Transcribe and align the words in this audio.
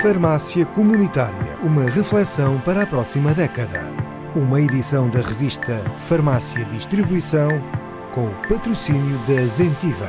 Farmácia 0.00 0.64
Comunitária, 0.64 1.58
uma 1.62 1.84
reflexão 1.84 2.58
para 2.62 2.84
a 2.84 2.86
próxima 2.86 3.34
década. 3.34 3.82
Uma 4.34 4.58
edição 4.58 5.10
da 5.10 5.20
revista 5.20 5.84
Farmácia 5.94 6.64
Distribuição 6.64 7.50
com 8.14 8.28
o 8.28 8.48
patrocínio 8.48 9.18
da 9.26 9.46
Zentiva. 9.46 10.06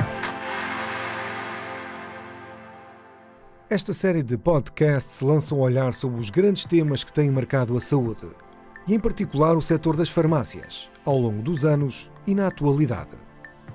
Esta 3.68 3.92
série 3.92 4.22
de 4.22 4.38
podcasts 4.38 5.20
lança 5.20 5.54
um 5.54 5.60
olhar 5.60 5.92
sobre 5.92 6.18
os 6.18 6.30
grandes 6.30 6.64
temas 6.64 7.04
que 7.04 7.12
têm 7.12 7.30
marcado 7.30 7.76
a 7.76 7.80
saúde 7.80 8.30
e, 8.88 8.94
em 8.94 8.98
particular, 8.98 9.58
o 9.58 9.60
setor 9.60 9.94
das 9.94 10.08
farmácias, 10.08 10.90
ao 11.04 11.18
longo 11.18 11.42
dos 11.42 11.66
anos 11.66 12.10
e 12.26 12.34
na 12.34 12.46
atualidade. 12.46 13.16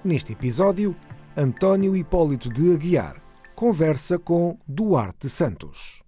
Neste 0.04 0.34
episódio, 0.34 0.95
António 1.38 1.95
Hipólito 1.95 2.49
de 2.49 2.73
Aguiar 2.73 3.21
conversa 3.54 4.18
com 4.18 4.57
Duarte 4.68 5.29
Santos. 5.29 6.07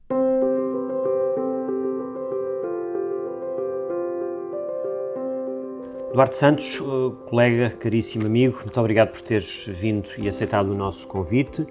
Duarte 6.14 6.38
Santos, 6.38 6.80
eh, 6.82 7.30
colega, 7.30 7.70
caríssimo 7.80 8.26
amigo, 8.26 8.58
muito 8.64 8.80
obrigado 8.80 9.12
por 9.12 9.22
teres 9.22 9.66
vindo 9.68 10.10
e 10.18 10.28
aceitado 10.28 10.70
o 10.70 10.76
nosso 10.76 11.08
convite. 11.08 11.68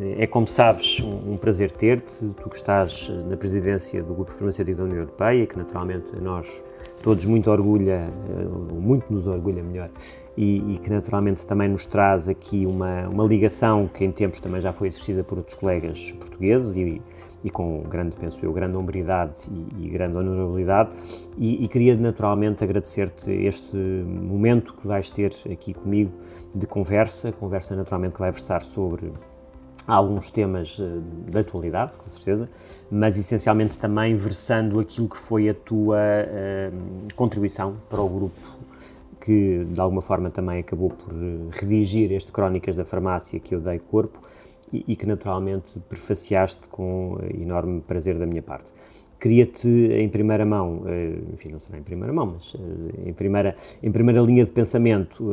Eh, 0.00 0.24
é, 0.24 0.26
como 0.26 0.48
sabes, 0.48 1.00
um, 1.00 1.36
prazer 1.36 1.70
ter-te, 1.70 2.14
tu 2.18 2.48
que 2.48 2.56
estás 2.56 3.10
eh, 3.10 3.28
na 3.28 3.36
presidência 3.36 4.02
do 4.02 4.14
Grupo 4.14 4.32
Farmacêutico 4.32 4.78
da 4.78 4.84
União 4.84 5.00
Europeia, 5.00 5.46
que 5.46 5.58
naturalmente 5.58 6.16
a 6.16 6.20
nós 6.20 6.64
todos 7.02 7.26
muito 7.26 7.50
orgulha, 7.50 8.08
muito 8.72 9.12
nos 9.12 9.26
orgulha 9.26 9.62
melhor, 9.62 9.90
e, 10.34 10.74
e, 10.74 10.78
que 10.78 10.88
naturalmente 10.88 11.46
também 11.46 11.68
nos 11.68 11.84
traz 11.84 12.26
aqui 12.26 12.64
uma, 12.64 13.06
uma 13.08 13.24
ligação 13.24 13.86
que 13.86 14.02
em 14.02 14.10
tempos 14.10 14.40
também 14.40 14.62
já 14.62 14.72
foi 14.72 14.88
exercida 14.88 15.22
por 15.22 15.36
outros 15.36 15.56
colegas 15.56 16.10
portugueses 16.12 16.74
e, 16.76 17.02
e 17.44 17.50
com 17.50 17.82
grande, 17.82 18.16
penso 18.16 18.44
eu, 18.44 18.52
grande 18.52 18.74
hombridade 18.74 19.34
e, 19.50 19.84
e 19.84 19.88
grande 19.90 20.16
honorabilidade. 20.16 20.90
E, 21.36 21.62
e 21.62 21.68
queria 21.68 21.94
naturalmente 21.94 22.64
agradecer-te 22.64 23.30
este 23.30 23.76
momento 23.76 24.72
que 24.72 24.86
vais 24.86 25.10
ter 25.10 25.30
aqui 25.52 25.74
comigo 25.74 26.10
de 26.54 26.66
conversa, 26.66 27.30
conversa 27.32 27.76
naturalmente 27.76 28.14
que 28.14 28.20
vai 28.20 28.30
versar 28.30 28.62
sobre 28.62 29.12
alguns 29.86 30.30
temas 30.30 30.78
uh, 30.78 31.02
da 31.30 31.40
atualidade, 31.40 31.98
com 31.98 32.08
certeza, 32.08 32.48
mas 32.90 33.18
essencialmente 33.18 33.78
também 33.78 34.14
versando 34.14 34.80
aquilo 34.80 35.06
que 35.06 35.18
foi 35.18 35.50
a 35.50 35.54
tua 35.54 35.98
uh, 35.98 37.14
contribuição 37.14 37.76
para 37.90 38.00
o 38.00 38.08
grupo 38.08 38.40
que 39.20 39.64
de 39.64 39.80
alguma 39.80 40.02
forma 40.02 40.30
também 40.30 40.60
acabou 40.60 40.90
por 40.90 41.10
eh, 41.14 41.48
redigir 41.50 42.12
este 42.12 42.30
Crónicas 42.30 42.76
da 42.76 42.84
Farmácia 42.84 43.40
que 43.40 43.54
eu 43.54 43.60
dei 43.60 43.78
corpo 43.78 44.20
e, 44.86 44.96
que 44.96 45.06
naturalmente 45.06 45.78
prefaciaste 45.88 46.68
com 46.68 47.18
eh, 47.22 47.42
enorme 47.42 47.80
prazer 47.80 48.18
da 48.18 48.26
minha 48.26 48.42
parte. 48.42 48.72
Queria-te 49.20 49.68
em 49.68 50.08
primeira 50.08 50.44
mão, 50.44 50.82
eh, 50.86 51.18
enfim, 51.32 51.50
não 51.50 51.58
será 51.58 51.78
em 51.78 51.82
primeira 51.82 52.12
mão, 52.12 52.34
mas 52.34 52.54
em 53.06 53.12
primeira, 53.12 53.56
em 53.82 53.90
primeira 53.90 54.20
linha 54.20 54.44
de 54.44 54.50
pensamento, 54.50 55.24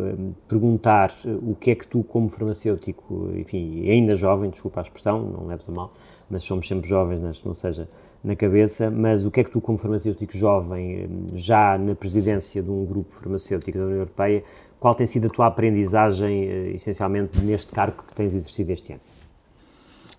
perguntar 0.47 1.13
o 1.41 1.55
que 1.55 1.71
é 1.71 1.75
que 1.75 1.87
tu, 1.87 2.03
como 2.03 2.29
farmacêutico, 2.29 3.31
enfim, 3.35 3.89
ainda 3.89 4.15
jovem, 4.15 4.49
desculpa 4.49 4.79
a 4.79 4.83
expressão, 4.83 5.21
não 5.21 5.47
leves 5.47 5.67
a 5.67 5.71
mal, 5.71 5.93
mas 6.29 6.43
somos 6.43 6.67
sempre 6.67 6.87
jovens, 6.87 7.21
não 7.43 7.53
seja 7.53 7.89
na 8.23 8.35
cabeça, 8.35 8.91
mas 8.91 9.25
o 9.25 9.31
que 9.31 9.39
é 9.39 9.43
que 9.43 9.49
tu, 9.49 9.59
como 9.59 9.77
farmacêutico 9.77 10.35
jovem, 10.37 11.25
já 11.33 11.77
na 11.77 11.95
presidência 11.95 12.61
de 12.61 12.69
um 12.69 12.85
grupo 12.85 13.15
farmacêutico 13.15 13.77
da 13.77 13.85
União 13.85 13.97
Europeia, 13.97 14.43
qual 14.79 14.93
tem 14.93 15.07
sido 15.07 15.27
a 15.27 15.29
tua 15.29 15.47
aprendizagem, 15.47 16.43
eh, 16.43 16.71
essencialmente, 16.75 17.39
neste 17.43 17.71
cargo 17.71 18.03
que 18.03 18.13
tens 18.13 18.33
exercido 18.33 18.71
este 18.71 18.93
ano? 18.93 19.01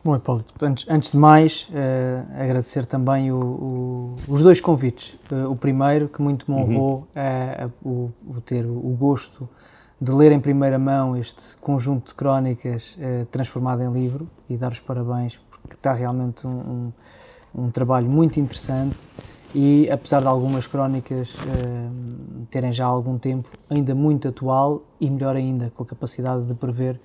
Bom, 0.04 0.16
Hipólito, 0.16 0.52
antes, 0.60 0.84
antes 0.88 1.12
de 1.12 1.16
mais, 1.16 1.68
uh, 1.70 2.40
agradecer 2.42 2.84
também 2.86 3.30
o, 3.30 3.36
o, 3.36 4.16
os 4.28 4.42
dois 4.42 4.60
convites. 4.60 5.16
Uh, 5.30 5.48
o 5.50 5.56
primeiro, 5.56 6.08
que 6.08 6.20
muito 6.20 6.50
me 6.50 6.58
honrou, 6.58 7.06
uhum. 7.14 7.68
uh, 7.84 7.88
o, 7.88 8.36
o, 8.36 8.40
ter 8.40 8.66
o 8.66 8.96
gosto 8.98 9.48
de 10.00 10.10
ler 10.10 10.32
em 10.32 10.40
primeira 10.40 10.78
mão 10.78 11.16
este 11.16 11.56
conjunto 11.58 12.08
de 12.08 12.14
crónicas 12.14 12.98
transformado 13.30 13.82
em 13.82 13.92
livro 13.92 14.28
e 14.50 14.56
dar 14.56 14.72
os 14.72 14.80
parabéns, 14.80 15.40
porque 15.60 15.74
está 15.74 15.92
realmente 15.92 16.44
um, 16.44 16.50
um 16.50 16.92
um 17.54 17.70
trabalho 17.70 18.08
muito 18.08 18.40
interessante 18.40 18.96
e, 19.54 19.88
apesar 19.90 20.20
de 20.20 20.26
algumas 20.26 20.66
crónicas 20.66 21.34
uh, 21.34 22.46
terem 22.50 22.72
já 22.72 22.86
algum 22.86 23.18
tempo, 23.18 23.50
ainda 23.68 23.94
muito 23.94 24.28
atual 24.28 24.82
e, 24.98 25.10
melhor 25.10 25.36
ainda, 25.36 25.70
com 25.76 25.82
a 25.82 25.86
capacidade 25.86 26.44
de 26.44 26.54
prever 26.54 26.98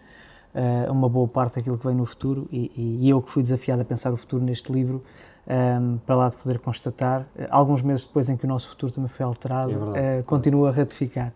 uh, 0.57 0.91
uma 0.91 1.07
boa 1.07 1.27
parte 1.27 1.55
daquilo 1.55 1.77
que 1.77 1.85
vem 1.85 1.95
no 1.95 2.05
futuro. 2.05 2.47
E, 2.51 2.71
e, 3.01 3.09
eu 3.09 3.21
que 3.21 3.31
fui 3.31 3.43
desafiado 3.43 3.81
a 3.81 3.85
pensar 3.85 4.11
o 4.11 4.17
futuro 4.17 4.43
neste 4.43 4.71
livro, 4.71 5.03
um, 5.47 5.95
eh, 5.95 5.99
para 6.05 6.15
lá 6.15 6.29
de 6.29 6.35
poder 6.35 6.59
constatar, 6.59 7.25
alguns 7.49 7.81
meses 7.81 8.05
depois 8.05 8.27
em 8.27 8.35
que 8.35 8.43
o 8.43 8.47
nosso 8.47 8.67
futuro 8.67 8.91
também 8.91 9.07
foi 9.07 9.25
alterado, 9.25 9.95
é 9.95 10.19
uh, 10.19 10.25
continuo 10.25 10.65
a 10.65 10.71
ratificar. 10.71 11.31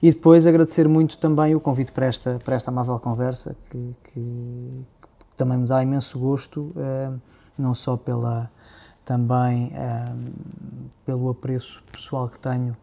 E 0.00 0.10
depois 0.10 0.46
agradecer 0.46 0.88
muito 0.88 1.18
também 1.18 1.54
o 1.54 1.60
convite 1.60 1.92
para 1.92 2.06
esta, 2.06 2.38
para 2.42 2.56
esta 2.56 2.70
amável 2.70 2.98
conversa, 2.98 3.54
que, 3.68 3.94
que, 4.04 4.20
que 5.02 5.36
também 5.36 5.58
me 5.58 5.66
dá 5.66 5.82
imenso 5.82 6.18
gosto 6.18 6.72
não 7.58 7.74
só 7.74 7.96
pela 7.96 8.50
também 9.04 9.66
um, 9.66 9.76
ehm, 9.76 10.32
pelo 11.04 11.28
apreço 11.28 11.82
pessoal 11.92 12.28
que 12.28 12.38
tenho 12.38 12.76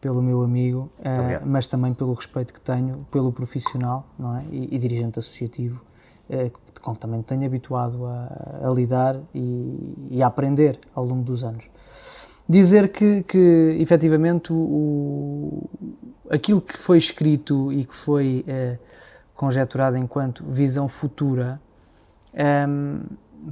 pelo 0.00 0.22
meu 0.22 0.42
amigo, 0.42 0.90
uh, 1.00 1.46
mas 1.46 1.66
também 1.66 1.92
pelo 1.92 2.12
respeito 2.14 2.52
que 2.52 2.60
tenho 2.60 3.06
pelo 3.10 3.32
profissional 3.32 4.06
não 4.18 4.36
é? 4.36 4.44
e, 4.50 4.74
e 4.74 4.78
dirigente 4.78 5.18
associativo, 5.18 5.84
uh, 6.30 6.50
com 6.80 6.94
que 6.94 7.00
também 7.00 7.22
tenho 7.22 7.44
habituado 7.44 8.06
a, 8.06 8.68
a 8.68 8.70
lidar 8.70 9.16
e, 9.34 10.08
e, 10.10 10.22
a 10.22 10.26
aprender 10.28 10.78
ao 10.94 11.04
longo 11.04 11.22
dos 11.22 11.42
anos. 11.42 11.64
Dizer 12.48 12.92
que, 12.92 13.22
que 13.24 13.76
efetivamente, 13.80 14.52
o, 14.52 14.56
o, 14.56 15.70
aquilo 16.30 16.60
que 16.60 16.78
foi 16.78 16.96
escrito 16.96 17.72
e 17.72 17.84
que 17.84 17.94
foi 17.94 18.44
uh, 18.46 18.78
conjeturado 19.34 19.96
enquanto 19.96 20.44
visão 20.44 20.88
futura 20.88 21.60
um, 22.32 22.40
ehm, 22.40 23.00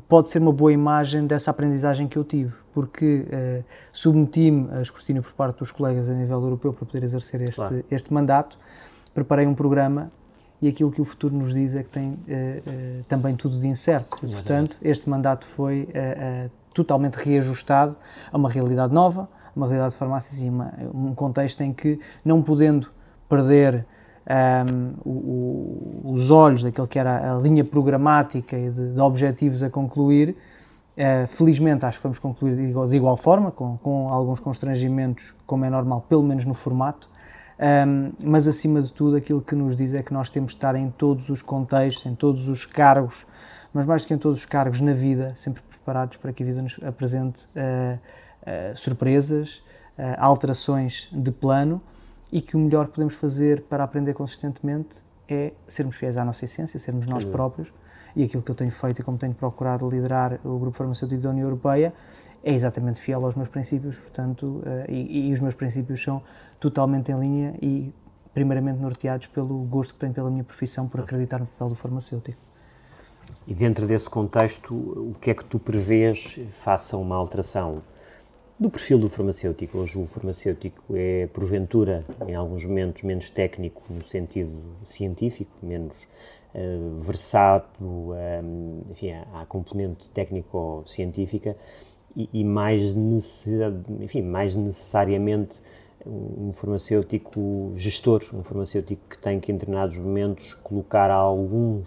pode 0.08 0.30
ser 0.30 0.41
uma 0.41 0.52
boa 0.52 0.72
imagem 0.72 1.26
dessa 1.26 1.50
aprendizagem 1.50 2.08
que 2.08 2.16
eu 2.16 2.24
tive, 2.24 2.52
porque 2.72 3.26
uh, 3.26 3.64
submeti-me 3.92 4.70
a 4.72 4.82
escrutínio 4.82 5.22
por 5.22 5.32
parte 5.32 5.58
dos 5.58 5.70
colegas 5.70 6.08
a 6.08 6.14
nível 6.14 6.41
europeu 6.41 6.72
para 6.72 6.86
poder 6.86 7.04
exercer 7.04 7.42
este, 7.42 7.56
claro. 7.56 7.84
este 7.91 8.12
mandato, 8.12 8.58
preparei 9.14 9.46
um 9.46 9.54
programa 9.54 10.10
e 10.60 10.69
aquilo 10.69 10.91
que 10.91 11.00
o 11.00 11.04
futuro 11.04 11.34
nos 11.34 11.52
diz 11.52 11.75
é 11.75 11.82
que 11.82 11.91
tem 11.91 12.10
uh, 12.10 12.14
uh, 12.14 13.04
também 13.08 13.36
tudo 13.36 13.58
de 13.58 13.69
incerto. 13.69 14.19
E, 14.22 14.32
portanto, 14.32 14.78
este 14.82 15.08
mandato 15.08 15.46
foi 15.46 15.88
totalmente 16.72 17.14
reajustado 17.14 17.96
a 18.30 18.36
uma 18.36 18.50
realidade 18.50 18.92
nova, 18.92 19.28
uma 19.54 19.66
realidade 19.66 19.94
de 19.94 19.98
farmácias 19.98 20.42
e 20.42 20.48
uma, 20.48 20.72
um 20.92 21.14
contexto 21.14 21.62
em 21.62 21.72
que, 21.72 21.98
não 22.25 22.42
podendo 22.42 22.88
perder 23.28 23.86
um, 24.26 24.94
o, 25.04 26.12
os 26.12 26.31
olhos 26.31 26.62
daquilo 26.62 26.87
que 26.87 26.98
era 26.98 27.34
a 27.34 27.38
linha 27.38 27.64
programática 27.64 28.59
e 28.59 28.70
de, 28.70 28.94
de 28.94 29.00
objetivos 29.00 29.62
a 29.62 29.70
concluir. 29.70 30.37
Uh, 30.97 31.26
felizmente 31.28 31.84
acho 31.84 31.98
que 31.98 32.03
vamos 32.03 32.19
concluir 32.19 32.56
de 32.56 32.62
igual, 32.62 32.88
de 32.88 32.97
igual 32.97 33.16
forma, 33.16 33.50
com, 33.50 33.76
com, 33.78 34.09
alguns 34.09 34.41
constrangimentos, 34.41 35.34
como 35.47 35.64
é 35.64 35.70
normal, 35.70 36.06
pelo 36.09 36.22
menos 36.22 36.47
no 36.47 36.54
formato, 36.54 37.10
um, 37.59 38.12
mas 38.25 38.48
acima 38.48 38.81
de 38.81 38.91
tudo 38.91 39.16
aquilo 39.16 39.42
que 39.42 39.54
nos 39.54 39.76
diz 39.76 39.92
é 39.92 40.03
que 40.03 40.12
nós 40.12 40.31
temos 40.31 40.53
de 40.53 40.56
estar 40.56 40.75
em 40.75 40.91
todos 40.91 41.28
os 41.28 41.43
contextos, 41.43 42.06
em 42.06 42.14
todos 42.14 42.48
os 42.48 42.64
cargos, 42.64 43.26
mas 43.75 43.84
mais 43.84 44.03
do 44.03 44.08
que 44.08 44.14
em 44.14 44.19
todos 44.19 44.38
os 44.38 44.47
cargos 44.47 44.81
na 44.81 44.94
vida, 44.94 45.34
sempre 45.37 45.62
preparados 45.62 46.16
para 46.16 46.32
que 46.32 46.43
a 46.43 46.47
vida 46.47 46.62
nos 46.62 46.78
apresente 46.82 47.44
uh, 47.54 47.98
uh, 48.43 48.76
surpresas, 48.76 49.62
alterações 50.19 51.08
de 51.10 51.31
plano 51.31 51.81
e 52.32 52.41
que 52.41 52.56
o 52.56 52.60
melhor 52.60 52.87
que 52.87 52.92
podemos 52.92 53.14
fazer 53.14 53.62
para 53.62 53.84
aprender 53.84 54.14
consistentemente 54.14 55.04
é 55.28 55.53
sermos 55.66 55.97
fiéis 55.97 56.16
à 56.16 56.25
nossa 56.25 56.44
essência, 56.44 56.78
sermos 56.78 57.06
nós 57.06 57.25
próprios. 57.25 57.72
E 58.14 58.25
aquilo 58.25 58.43
que 58.43 58.50
eu 58.50 58.55
tenho 58.55 58.73
feito 58.73 59.00
e 59.00 59.05
como 59.05 59.19
tenho 59.19 59.34
procurado 59.34 59.88
liderar 59.88 60.40
o 60.44 60.58
Grupo 60.58 60.76
Farmacêutico 60.76 61.20
da 61.20 61.31
União 61.31 61.44
Europeia 61.44 61.93
é 62.43 62.52
exatamente 62.52 63.00
fiel 63.00 63.25
aos 63.25 63.34
meus 63.34 63.49
princípios, 63.49 63.96
portanto, 63.96 64.62
uh, 64.64 64.90
e, 64.90 65.28
e, 65.28 65.32
os 65.32 65.40
meus 65.40 65.55
princípios 65.55 66.00
são 66.00 66.23
totalmente 66.61 67.11
em 67.11 67.19
linha 67.19 67.55
e, 67.61 67.93
primeiramente, 68.32 68.81
norteados 68.81 69.26
pelo 69.26 69.58
gosto 69.64 69.94
que 69.94 70.00
tenho 70.00 70.14
pela 70.14 70.31
minha 70.31 70.44
profissão, 70.44 70.87
por 70.87 71.00
acreditar 71.00 71.40
no 71.40 71.46
papel 71.46 71.70
do 71.70 71.75
farmacêutico. 71.75 72.38
E 73.46 73.55
dentro 73.55 73.87
desse 73.87 74.08
contexto, 74.08 74.75
o 74.75 75.17
que 75.20 75.31
é 75.31 75.34
que 75.34 75.44
tu 75.44 75.58
prevês 75.58 76.38
faça 76.62 76.96
uma 76.96 77.17
alteração 77.17 77.82
do 78.58 78.70
perfil 78.70 78.99
do 78.99 79.08
farmacêutico. 79.08 79.79
Hoje 79.79 79.99
o 79.99 80.06
farmacêutico 80.06 80.82
é, 80.94 81.26
porventura, 81.26 82.05
em 82.26 82.35
alguns 82.35 82.64
momentos, 82.64 83.03
menos 83.03 83.29
técnico 83.29 83.82
no 83.91 84.05
sentido 84.05 84.50
científico, 84.85 85.50
menos 85.62 85.94
uh, 86.55 86.99
versado, 87.00 87.67
um, 87.81 88.14
ehm, 88.14 88.81
enfim, 88.91 89.11
à, 89.12 89.44
componente 89.47 90.08
técnico-científica 90.08 91.55
e, 92.17 92.31
e, 92.32 92.44
mais, 92.44 92.94
enfim, 94.00 94.23
mais 94.23 94.55
necessariamente 94.55 95.61
um 96.06 96.52
farmacêutico 96.55 97.73
gestor, 97.75 98.23
um 98.32 98.43
farmacêutico 98.43 99.02
que 99.11 99.19
tem 99.19 99.38
que, 99.38 99.52
em 99.52 99.56
determinados 99.56 99.99
momentos, 99.99 100.55
colocar 100.62 101.11
alguns 101.11 101.87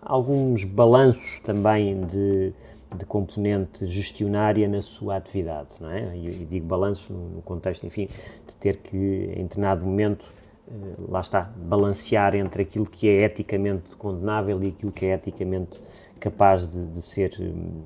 alguns 0.00 0.64
balanços 0.64 1.38
também 1.40 2.04
de, 2.06 2.52
de 2.96 3.04
componente 3.04 3.86
gestionária 3.86 4.68
na 4.68 4.82
sua 4.82 5.16
atividade, 5.16 5.70
não 5.80 5.90
é? 5.90 6.16
E, 6.16 6.30
digo 6.48 6.66
balanços 6.66 7.08
no, 7.10 7.42
contexto, 7.42 7.86
enfim, 7.86 8.08
de 8.46 8.54
ter 8.56 8.78
que, 8.78 8.96
em 8.96 9.42
determinado 9.42 9.84
momento, 9.84 10.26
eh, 10.68 10.72
lá 11.08 11.20
está, 11.20 11.50
balancear 11.56 12.34
entre 12.34 12.62
aquilo 12.62 12.86
que 12.86 13.08
é 13.08 13.22
eticamente 13.24 13.94
condenável 13.96 14.62
e 14.62 14.68
aquilo 14.68 14.92
que 14.92 15.06
é 15.06 15.14
eticamente 15.14 15.80
capaz 16.20 16.66
de, 16.68 16.84
de 16.86 17.02
ser, 17.02 17.36
hum, 17.40 17.82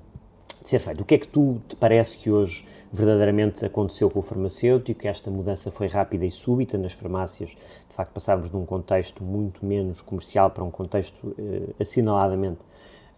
de 0.63 0.69
ser 0.69 0.79
feito. 0.79 1.03
O 1.03 1.05
que 1.05 1.15
é 1.15 1.19
que 1.19 1.29
tu 1.29 1.61
te 1.69 1.77
parece 1.77 2.17
que 2.17 2.31
hoje 2.31 2.67
verdadeiramente 2.93 3.65
aconteceu 3.65 4.11
com 4.11 4.21
o 4.21 4.23
farmacêutico, 4.23 5.01
que 5.01 5.09
esta 5.09 5.31
mudança 5.31 5.71
foi 5.71 5.87
rápida 5.87 6.25
e 6.25 6.31
súbita 6.31 6.79
nas 6.79 6.93
farmácias, 6.93 7.51
de 7.51 7.95
facto 7.95 8.13
passávamos 8.13 8.51
de 8.51 8.57
um 8.57 8.65
contexto 8.65 9.23
muito 9.23 9.65
menos 9.65 10.01
comercial 10.01 10.51
para 10.51 10.65
um 10.65 10.71
contexto 10.71 11.35
eh, 11.39 11.75
assinaladamente 11.81 12.61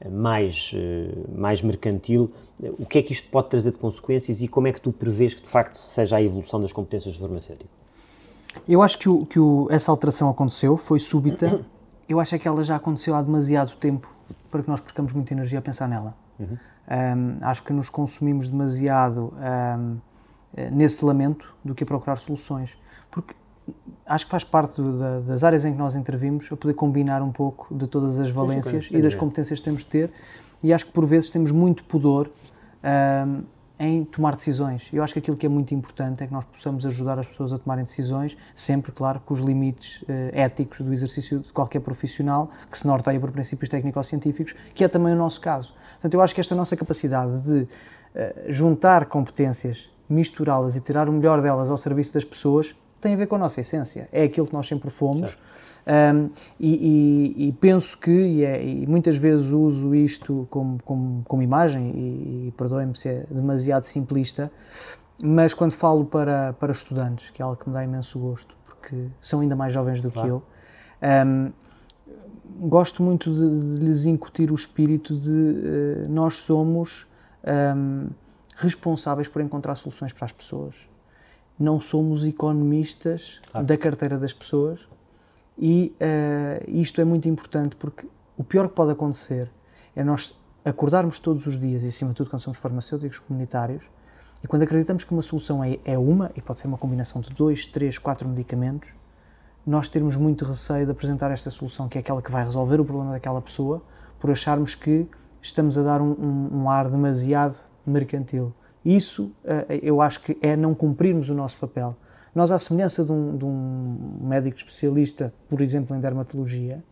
mais, 0.06 0.72
eh, 0.74 1.12
mais 1.34 1.62
mercantil. 1.62 2.30
O 2.78 2.86
que 2.86 2.98
é 2.98 3.02
que 3.02 3.12
isto 3.12 3.28
pode 3.30 3.48
trazer 3.48 3.72
de 3.72 3.78
consequências 3.78 4.42
e 4.42 4.48
como 4.48 4.66
é 4.66 4.72
que 4.72 4.80
tu 4.80 4.92
prevês 4.92 5.34
que 5.34 5.42
de 5.42 5.48
facto 5.48 5.74
seja 5.74 6.16
a 6.16 6.22
evolução 6.22 6.60
das 6.60 6.72
competências 6.72 7.16
do 7.16 7.20
farmacêutico? 7.20 7.70
Eu 8.68 8.82
acho 8.82 8.98
que, 8.98 9.08
o, 9.08 9.26
que 9.26 9.38
o, 9.38 9.68
essa 9.70 9.90
alteração 9.90 10.28
aconteceu, 10.30 10.76
foi 10.76 10.98
súbita. 10.98 11.60
Eu 12.08 12.18
acho 12.18 12.34
é 12.34 12.38
que 12.38 12.48
ela 12.48 12.64
já 12.64 12.76
aconteceu 12.76 13.14
há 13.14 13.20
demasiado 13.20 13.76
tempo 13.76 14.10
para 14.50 14.62
que 14.62 14.68
nós 14.70 14.80
percamos 14.80 15.12
muita 15.12 15.34
energia 15.34 15.58
a 15.58 15.62
pensar 15.62 15.86
nela. 15.86 16.14
Uhum. 16.40 16.56
Um, 16.90 17.38
acho 17.42 17.62
que 17.62 17.70
nos 17.70 17.90
consumimos 17.90 18.48
demasiado 18.48 19.34
um, 19.36 19.98
eh, 20.56 20.70
nesse 20.70 21.04
lamento 21.04 21.54
do 21.62 21.74
que 21.74 21.84
a 21.84 21.86
procurar 21.86 22.16
soluções. 22.16 22.78
Porque 23.10 23.34
acho 24.06 24.24
que 24.24 24.30
faz 24.30 24.44
parte 24.44 24.80
da, 24.80 25.20
das 25.20 25.44
áreas 25.44 25.64
em 25.64 25.72
que 25.72 25.78
nós 25.78 25.94
intervimos 25.94 26.50
a 26.50 26.56
poder 26.56 26.74
combinar 26.74 27.22
um 27.22 27.30
pouco 27.30 27.74
de 27.74 27.86
todas 27.86 28.18
as 28.18 28.30
valências 28.30 28.88
e 28.90 29.02
das 29.02 29.14
competências 29.14 29.60
que 29.60 29.64
temos 29.64 29.82
de 29.82 29.86
ter. 29.86 30.10
E 30.62 30.72
acho 30.72 30.86
que 30.86 30.92
por 30.92 31.06
vezes 31.06 31.30
temos 31.30 31.52
muito 31.52 31.84
pudor 31.84 32.30
um, 33.26 33.42
em 33.78 34.04
tomar 34.04 34.34
decisões. 34.34 34.88
Eu 34.92 35.04
acho 35.04 35.12
que 35.12 35.20
aquilo 35.20 35.36
que 35.36 35.46
é 35.46 35.48
muito 35.48 35.72
importante 35.72 36.24
é 36.24 36.26
que 36.26 36.32
nós 36.32 36.44
possamos 36.44 36.84
ajudar 36.84 37.18
as 37.18 37.26
pessoas 37.26 37.52
a 37.52 37.58
tomarem 37.58 37.84
decisões, 37.84 38.36
sempre, 38.54 38.90
claro, 38.90 39.20
com 39.24 39.32
os 39.32 39.40
limites 39.40 40.02
uh, 40.02 40.06
éticos 40.32 40.80
do 40.80 40.92
exercício 40.92 41.38
de 41.38 41.52
qualquer 41.52 41.80
profissional, 41.80 42.50
que 42.68 42.76
se 42.76 42.86
norteia 42.86 43.20
por 43.20 43.30
princípios 43.30 43.68
técnico-científicos, 43.68 44.56
que 44.74 44.82
é 44.82 44.88
também 44.88 45.12
o 45.12 45.16
nosso 45.16 45.40
caso. 45.40 45.74
Portanto, 45.92 46.14
eu 46.14 46.20
acho 46.20 46.34
que 46.34 46.40
esta 46.40 46.56
nossa 46.56 46.76
capacidade 46.76 47.40
de 47.40 47.60
uh, 47.60 47.68
juntar 48.48 49.06
competências, 49.06 49.92
misturá-las 50.08 50.74
e 50.74 50.80
tirar 50.80 51.08
o 51.08 51.12
melhor 51.12 51.40
delas 51.40 51.70
ao 51.70 51.76
serviço 51.76 52.12
das 52.14 52.24
pessoas 52.24 52.74
tem 53.00 53.14
a 53.14 53.16
ver 53.16 53.26
com 53.26 53.36
a 53.36 53.38
nossa 53.38 53.60
essência. 53.60 54.08
É 54.12 54.24
aquilo 54.24 54.46
que 54.46 54.52
nós 54.52 54.66
sempre 54.66 54.90
fomos. 54.90 55.38
Um, 55.86 56.30
e, 56.60 57.36
e, 57.38 57.48
e, 57.48 57.52
penso 57.52 57.96
que, 57.96 58.10
e, 58.10 58.44
é, 58.44 58.62
e, 58.62 58.86
muitas 58.86 59.16
vezes 59.16 59.52
uso 59.52 59.94
isto 59.94 60.46
como, 60.50 60.78
como, 60.84 61.24
como 61.26 61.42
imagem, 61.42 61.90
e, 61.90 62.48
e 62.48 62.54
perdoem-me 62.56 62.96
se 62.96 63.08
é 63.08 63.24
demasiado 63.30 63.84
simplista, 63.84 64.52
mas 65.22 65.54
quando 65.54 65.72
falo 65.72 66.04
para, 66.04 66.52
para 66.54 66.72
estudantes, 66.72 67.30
que 67.30 67.40
é 67.40 67.44
algo 67.44 67.56
que 67.56 67.68
me 67.68 67.74
dá 67.74 67.82
imenso 67.82 68.18
gosto, 68.18 68.54
porque 68.66 69.06
são 69.22 69.40
ainda 69.40 69.56
mais 69.56 69.72
jovens 69.72 70.00
do 70.00 70.10
claro. 70.10 70.28
que 70.28 70.32
eu, 70.34 71.26
um, 71.26 71.52
gosto 72.68 73.02
muito 73.02 73.32
de, 73.32 73.76
de, 73.76 73.84
lhes 73.84 74.04
incutir 74.04 74.50
o 74.50 74.54
espírito 74.54 75.16
de 75.16 75.30
uh, 75.30 76.08
nós 76.08 76.38
somos 76.38 77.06
um, 77.76 78.08
responsáveis 78.56 79.28
por 79.28 79.40
encontrar 79.40 79.74
soluções 79.76 80.12
para 80.12 80.26
as 80.26 80.32
pessoas. 80.32 80.88
Não 81.58 81.80
somos 81.80 82.24
economistas 82.24 83.40
claro. 83.50 83.66
da 83.66 83.76
carteira 83.76 84.16
das 84.18 84.32
pessoas 84.32 84.86
e 85.58 85.94
uh, 86.00 86.70
isto 86.70 87.00
é 87.00 87.04
muito 87.04 87.28
importante 87.28 87.74
porque 87.74 88.06
o 88.36 88.44
pior 88.44 88.68
que 88.68 88.74
pode 88.74 88.92
acontecer 88.92 89.50
é 89.96 90.04
nós 90.04 90.38
acordarmos 90.64 91.18
todos 91.18 91.46
os 91.46 91.58
dias, 91.58 91.82
e 91.82 91.88
acima 91.88 92.10
de 92.10 92.16
tudo 92.16 92.30
quando 92.30 92.42
somos 92.42 92.58
farmacêuticos 92.58 93.18
comunitários, 93.18 93.84
e 94.42 94.46
quando 94.46 94.62
acreditamos 94.62 95.02
que 95.02 95.12
uma 95.12 95.22
solução 95.22 95.64
é, 95.64 95.78
é 95.84 95.98
uma, 95.98 96.30
e 96.36 96.40
pode 96.40 96.60
ser 96.60 96.68
uma 96.68 96.78
combinação 96.78 97.20
de 97.20 97.30
dois, 97.30 97.66
três, 97.66 97.98
quatro 97.98 98.28
medicamentos, 98.28 98.90
nós 99.66 99.88
termos 99.88 100.16
muito 100.16 100.44
receio 100.44 100.86
de 100.86 100.92
apresentar 100.92 101.30
esta 101.30 101.50
solução, 101.50 101.88
que 101.88 101.98
é 101.98 102.00
aquela 102.00 102.22
que 102.22 102.30
vai 102.30 102.44
resolver 102.44 102.80
o 102.80 102.84
problema 102.84 103.12
daquela 103.12 103.42
pessoa, 103.42 103.82
por 104.18 104.30
acharmos 104.30 104.74
que 104.74 105.08
estamos 105.42 105.76
a 105.76 105.82
dar 105.82 106.00
um, 106.00 106.12
um, 106.12 106.62
um 106.62 106.70
ar 106.70 106.88
demasiado 106.88 107.56
mercantil. 107.84 108.52
Isso 108.88 109.30
eh, 109.44 109.80
eu 109.82 110.00
acho 110.00 110.22
que 110.22 110.38
é 110.40 110.56
não 110.56 110.74
cumprirmos 110.74 111.28
o 111.28 111.34
nosso 111.34 111.58
papel. 111.58 111.94
Nós, 112.34 112.50
à 112.50 112.58
semelhança 112.58 113.04
de 113.04 113.12
um, 113.12 113.36
de 113.36 113.44
um 113.44 114.18
médico 114.22 114.56
especialista, 114.56 115.32
por 115.48 115.60
exemplo, 115.60 115.94
em 115.94 116.00
dermatologia, 116.00 116.82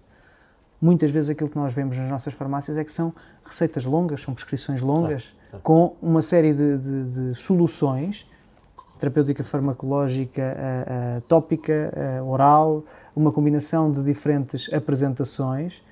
muitas 0.80 1.10
vezes 1.10 1.30
aquilo 1.30 1.48
que 1.48 1.56
nós 1.56 1.72
vemos 1.72 1.96
nas 1.96 2.10
nossas 2.10 2.34
farmácias 2.34 2.76
é 2.76 2.84
que 2.84 2.92
são 2.92 3.14
receitas 3.44 3.86
longas, 3.86 4.20
são 4.20 4.34
prescrições 4.34 4.82
longas, 4.82 5.34
com 5.62 5.96
uma 6.02 6.20
série 6.20 6.52
de, 6.52 6.76
de, 6.76 7.04
de 7.04 7.34
soluções 7.34 8.26
terapêutica 8.98 9.44
farmacológica 9.44 10.42
uh, 10.42 11.18
uh, 11.18 11.20
tópica, 11.22 11.92
uh, 12.22 12.28
oral, 12.28 12.84
uma 13.14 13.30
combinação 13.30 13.90
de 13.90 14.02
diferentes 14.02 14.72
apresentações 14.72 15.82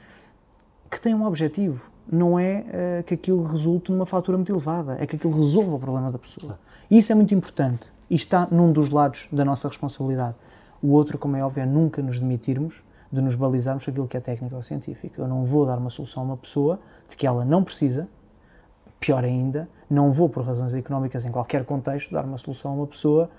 que 0.90 1.00
têm 1.00 1.14
um 1.14 1.26
objetivo. 1.26 1.90
Não 2.10 2.38
é 2.38 3.02
que 3.06 3.14
aquilo 3.14 3.42
resulte 3.44 3.90
numa 3.90 4.06
fatura 4.06 4.36
muito 4.36 4.52
elevada, 4.52 4.96
é 5.00 5.06
que 5.06 5.16
aquilo 5.16 5.36
resolva 5.36 5.76
o 5.76 5.78
problema 5.78 6.10
da 6.10 6.18
pessoa. 6.18 6.58
E 6.90 6.98
isso 6.98 7.10
é 7.10 7.14
muito 7.14 7.34
importante 7.34 7.92
e 8.10 8.14
está 8.14 8.46
num 8.50 8.70
dos 8.72 8.90
lados 8.90 9.26
da 9.32 9.44
nossa 9.44 9.68
responsabilidade. 9.68 10.34
O 10.82 10.88
outro, 10.88 11.16
como 11.16 11.36
é 11.36 11.42
óbvio, 11.42 11.62
é 11.62 11.66
nunca 11.66 12.02
nos 12.02 12.18
demitirmos 12.18 12.84
de 13.10 13.22
nos 13.22 13.34
balizarmos 13.34 13.88
aquilo 13.88 14.06
que 14.06 14.16
é 14.16 14.20
técnico 14.20 14.54
ou 14.54 14.62
científico. 14.62 15.20
Eu 15.20 15.26
não 15.26 15.44
vou 15.44 15.64
dar 15.64 15.78
uma 15.78 15.88
solução 15.88 16.22
a 16.22 16.26
uma 16.26 16.36
pessoa 16.36 16.78
de 17.08 17.16
que 17.16 17.26
ela 17.26 17.44
não 17.44 17.64
precisa, 17.64 18.06
pior 19.00 19.24
ainda, 19.24 19.68
não 19.88 20.12
vou, 20.12 20.28
por 20.28 20.44
razões 20.44 20.74
económicas, 20.74 21.24
em 21.24 21.30
qualquer 21.30 21.64
contexto, 21.64 22.12
dar 22.12 22.24
uma 22.24 22.36
solução 22.36 22.72
a 22.72 22.74
uma 22.74 22.86
pessoa 22.86 23.30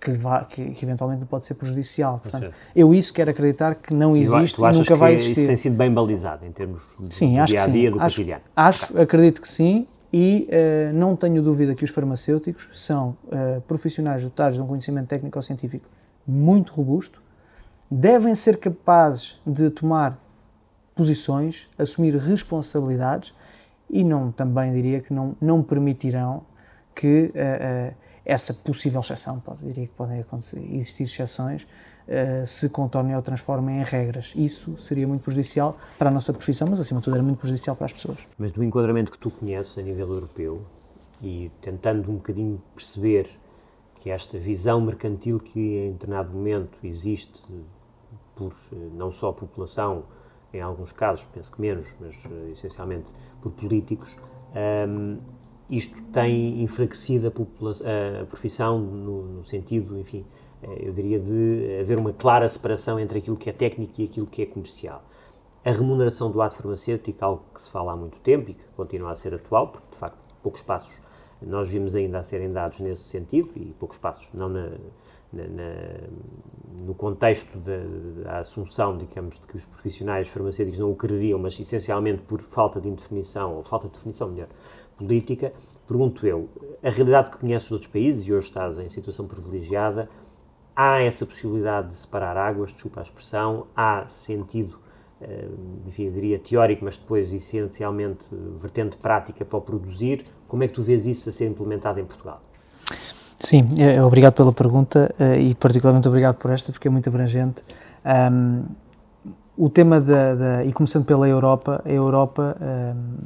que, 0.00 0.12
vá, 0.12 0.44
que, 0.44 0.70
que 0.70 0.84
eventualmente 0.84 1.24
pode 1.24 1.44
ser 1.44 1.54
prejudicial. 1.54 2.20
Portanto, 2.22 2.52
eu 2.74 2.94
isso 2.94 3.12
quero 3.12 3.30
acreditar 3.30 3.74
que 3.74 3.92
não 3.92 4.16
existe 4.16 4.60
e 4.60 4.72
nunca 4.72 4.94
vai 4.94 5.14
existir. 5.14 5.40
isso 5.40 5.46
tem 5.46 5.56
sido 5.56 5.76
bem 5.76 5.92
balizado 5.92 6.44
em 6.44 6.52
termos 6.52 6.80
sim, 7.10 7.38
acho 7.38 7.52
dia 7.52 7.62
a 7.62 7.66
dia 7.66 7.90
do 7.90 8.00
acho, 8.00 8.16
cotidiano? 8.16 8.42
Acho, 8.54 8.92
okay. 8.92 9.02
acredito 9.02 9.40
que 9.40 9.48
sim 9.48 9.86
e 10.12 10.48
uh, 10.48 10.94
não 10.94 11.16
tenho 11.16 11.42
dúvida 11.42 11.74
que 11.74 11.84
os 11.84 11.90
farmacêuticos 11.90 12.68
são 12.72 13.16
uh, 13.26 13.60
profissionais 13.62 14.22
dotados 14.22 14.56
de 14.56 14.62
um 14.62 14.66
conhecimento 14.66 15.08
técnico-científico 15.08 15.88
muito 16.26 16.72
robusto, 16.72 17.22
devem 17.90 18.34
ser 18.34 18.56
capazes 18.58 19.40
de 19.46 19.70
tomar 19.70 20.18
posições, 20.94 21.68
assumir 21.78 22.16
responsabilidades 22.16 23.34
e 23.88 24.02
não 24.02 24.32
também 24.32 24.72
diria 24.72 25.00
que 25.00 25.12
não, 25.12 25.36
não 25.40 25.62
permitirão 25.62 26.42
que 26.94 27.32
uh, 27.34 27.94
essa 28.26 28.52
possível 28.52 29.00
exceção, 29.00 29.38
pode, 29.38 29.64
diria 29.64 29.86
que 29.86 29.92
podem 29.92 30.22
existir 30.72 31.04
exceções, 31.04 31.62
uh, 31.62 32.44
se 32.44 32.68
contornem 32.68 33.14
ou 33.14 33.22
transformem 33.22 33.78
em 33.78 33.84
regras. 33.84 34.32
Isso 34.34 34.76
seria 34.78 35.06
muito 35.06 35.22
prejudicial 35.22 35.78
para 35.96 36.10
a 36.10 36.12
nossa 36.12 36.32
profissão, 36.32 36.68
mas 36.68 36.80
acima 36.80 36.98
de 36.98 37.04
tudo 37.04 37.14
era 37.14 37.22
muito 37.22 37.38
prejudicial 37.38 37.76
para 37.76 37.86
as 37.86 37.92
pessoas. 37.92 38.18
Mas 38.36 38.50
do 38.50 38.64
enquadramento 38.64 39.12
que 39.12 39.18
tu 39.18 39.30
conheces 39.30 39.78
a 39.78 39.82
nível 39.82 40.08
europeu 40.08 40.66
e 41.22 41.52
tentando 41.62 42.10
um 42.10 42.16
bocadinho 42.16 42.60
perceber 42.74 43.30
que 44.00 44.10
esta 44.10 44.36
visão 44.38 44.80
mercantil 44.80 45.38
que 45.38 45.60
em 45.60 45.92
determinado 45.92 46.32
momento 46.32 46.76
existe 46.82 47.42
por 48.34 48.52
não 48.92 49.12
só 49.12 49.32
população, 49.32 50.04
em 50.52 50.60
alguns 50.60 50.90
casos, 50.90 51.24
penso 51.32 51.52
que 51.52 51.60
menos, 51.60 51.86
mas 52.00 52.16
uh, 52.24 52.50
essencialmente 52.52 53.12
por 53.40 53.52
políticos, 53.52 54.16
um, 54.88 55.18
isto 55.68 56.00
tem 56.12 56.62
enfraquecido 56.62 57.26
a, 57.26 58.22
a 58.22 58.26
profissão 58.26 58.78
no, 58.78 59.22
no, 59.22 59.44
sentido, 59.44 59.98
enfim, 59.98 60.24
eh, 60.62 60.88
eu 60.88 60.92
diria 60.92 61.18
de 61.18 61.78
haver 61.80 61.98
uma 61.98 62.12
clara 62.12 62.48
separação 62.48 63.00
entre 63.00 63.18
aquilo 63.18 63.36
que 63.36 63.50
é 63.50 63.52
técnico 63.52 64.00
e 64.00 64.04
aquilo 64.04 64.26
que 64.26 64.42
é 64.42 64.46
comercial. 64.46 65.02
A 65.64 65.72
remuneração 65.72 66.30
do 66.30 66.40
ato 66.40 66.56
farmacêutico, 66.56 67.24
algo 67.24 67.42
que 67.52 67.60
se 67.60 67.70
fala 67.70 67.92
há 67.92 67.96
muito 67.96 68.18
tempo 68.20 68.50
e 68.50 68.54
que 68.54 68.64
continua 68.76 69.10
a 69.10 69.16
ser 69.16 69.34
atual, 69.34 69.68
porque 69.68 69.88
de 69.90 69.96
facto 69.96 70.34
poucos 70.42 70.62
passos 70.62 70.94
nós 71.42 71.68
vimos 71.68 71.94
ainda 71.94 72.18
a 72.18 72.22
serem 72.22 72.52
dados 72.52 72.80
nesse 72.80 73.02
sentido, 73.02 73.50
e 73.56 73.74
poucos 73.78 73.98
passos 73.98 74.28
não 74.32 74.48
na, 74.48 74.70
na, 75.32 75.44
na, 75.48 75.72
no 76.82 76.94
contexto 76.94 77.58
da, 77.58 78.38
assunção, 78.38 78.96
digamos, 78.96 79.38
de 79.38 79.46
que 79.46 79.56
os 79.56 79.64
profissionais 79.64 80.28
farmacêuticos 80.28 80.78
não 80.78 80.90
o 80.90 80.96
quereriam, 80.96 81.38
mas 81.38 81.58
essencialmente 81.58 82.22
por 82.22 82.40
falta 82.42 82.80
de 82.80 82.88
indefinição, 82.88 83.54
ou 83.56 83.62
falta 83.62 83.88
de 83.88 83.94
definição, 83.94 84.28
melhor, 84.28 84.48
política, 84.96 85.52
pergunto 85.86 86.26
eu, 86.26 86.48
a 86.82 86.90
realidade 86.90 87.30
que 87.30 87.38
conheces 87.38 87.68
de 87.68 87.74
outros 87.74 87.90
países, 87.90 88.26
e 88.26 88.32
hoje 88.32 88.46
estás 88.46 88.78
em 88.78 88.88
situação 88.88 89.26
privilegiada, 89.26 90.08
há 90.74 91.00
essa 91.00 91.24
possibilidade 91.24 91.90
de 91.90 91.96
separar 91.96 92.36
águas, 92.36 92.72
desculpa 92.72 93.00
a 93.00 93.02
expressão, 93.02 93.66
há 93.74 94.06
sentido, 94.08 94.78
eh, 95.20 95.48
enfim, 95.86 96.04
eu 96.04 96.12
diria 96.12 96.38
teórico, 96.38 96.84
mas 96.84 96.98
depois 96.98 97.32
essencialmente 97.32 98.26
vertente 98.58 98.96
prática 98.96 99.44
para 99.44 99.58
o 99.58 99.62
produzir, 99.62 100.26
como 100.46 100.62
é 100.64 100.68
que 100.68 100.74
tu 100.74 100.82
vês 100.82 101.06
isso 101.06 101.28
a 101.28 101.32
ser 101.32 101.46
implementado 101.46 101.98
em 101.98 102.04
Portugal? 102.04 102.42
Sim, 103.38 103.68
é, 103.78 104.02
obrigado 104.02 104.34
pela 104.34 104.52
pergunta 104.52 105.14
e 105.38 105.54
particularmente 105.54 106.08
obrigado 106.08 106.36
por 106.36 106.50
esta 106.50 106.72
porque 106.72 106.88
é 106.88 106.90
muito 106.90 107.08
abrangente. 107.08 107.62
Um, 108.04 108.64
o 109.56 109.70
tema 109.70 110.00
da, 110.00 110.34
da, 110.34 110.64
e 110.64 110.72
começando 110.72 111.04
pela 111.04 111.26
Europa, 111.26 111.80
a 111.84 111.90
Europa 111.90 112.56
um, 112.60 113.16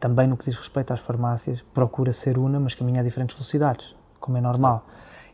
também 0.00 0.26
no 0.26 0.36
que 0.36 0.44
diz 0.44 0.56
respeito 0.56 0.92
às 0.92 1.00
farmácias 1.00 1.64
procura 1.72 2.12
ser 2.12 2.36
una, 2.36 2.58
mas 2.58 2.74
caminha 2.74 3.00
a 3.00 3.04
diferentes 3.04 3.36
velocidades, 3.36 3.94
como 4.18 4.36
é 4.36 4.40
normal. 4.40 4.86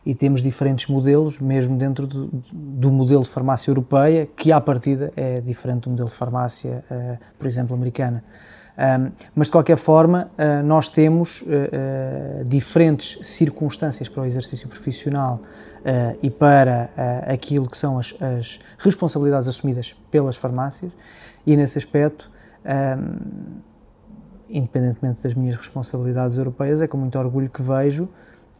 E 0.05 0.13
temos 0.13 0.43
diferentes 0.43 0.87
modelos, 0.87 1.39
mesmo 1.39 1.75
dentro 1.77 2.05
do, 2.05 2.29
do 2.53 2.91
modelo 2.91 3.23
de 3.23 3.29
farmácia 3.29 3.71
europeia, 3.71 4.27
que 4.37 4.51
à 4.51 4.61
partida 4.61 5.11
é 5.15 5.41
diferente 5.41 5.85
do 5.85 5.89
modelo 5.89 6.09
de 6.09 6.15
farmácia, 6.15 6.85
uh, 6.91 7.17
por 7.39 7.47
exemplo, 7.47 7.75
americana. 7.75 8.23
Um, 8.77 9.11
mas 9.33 9.47
de 9.47 9.51
qualquer 9.51 9.77
forma, 9.77 10.29
uh, 10.37 10.63
nós 10.63 10.89
temos 10.89 11.41
uh, 11.41 12.43
diferentes 12.45 13.17
circunstâncias 13.27 14.07
para 14.07 14.21
o 14.21 14.25
exercício 14.25 14.67
profissional 14.67 15.39
uh, 15.85 16.17
e 16.21 16.29
para 16.29 16.89
uh, 16.97 17.31
aquilo 17.31 17.69
que 17.69 17.77
são 17.77 17.99
as, 17.99 18.13
as, 18.19 18.59
responsabilidades 18.79 19.47
assumidas 19.47 19.95
pelas 20.09 20.35
farmácias, 20.35 20.91
e 21.45 21.55
nesse 21.55 21.77
aspecto, 21.77 22.31
um, 22.65 22.69
ehm, 22.69 23.61
independentemente 24.49 25.21
das 25.21 25.35
minhas 25.35 25.55
responsabilidades 25.55 26.37
europeias, 26.39 26.81
é 26.81 26.87
com 26.87 26.97
muito 26.97 27.17
orgulho 27.19 27.49
que 27.49 27.61
vejo 27.61 28.09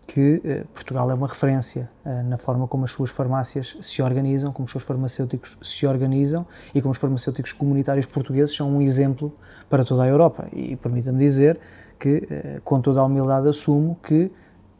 que 0.05 0.35
uh, 0.35 0.67
Portugal 0.67 1.09
é 1.09 1.15
uma 1.15 1.27
referência 1.27 1.89
na 2.27 2.37
forma 2.37 2.67
como 2.67 2.85
as 2.85 2.91
suas 2.91 3.09
farmácias 3.09 3.75
se 3.81 4.03
organizam, 4.03 4.51
como 4.51 4.65
os 4.65 4.71
seus 4.71 4.83
farmacêuticos 4.83 5.57
se 5.63 5.87
organizam 5.87 6.45
e 6.75 6.81
como 6.81 6.91
os 6.91 6.99
farmacêuticos 6.99 7.51
comunitários 7.53 8.05
portugueses 8.05 8.55
são 8.55 8.69
um 8.69 8.83
exemplo 8.83 9.33
para 9.67 9.83
toda 9.83 10.03
a 10.03 10.07
Europa. 10.07 10.47
E 10.53 10.75
permita-me 10.75 11.17
dizer 11.17 11.59
que, 11.99 12.21
com 12.63 12.79
toda 12.79 12.99
a 12.99 13.03
humildade, 13.03 13.47
assumo 13.47 13.97
que, 14.03 14.31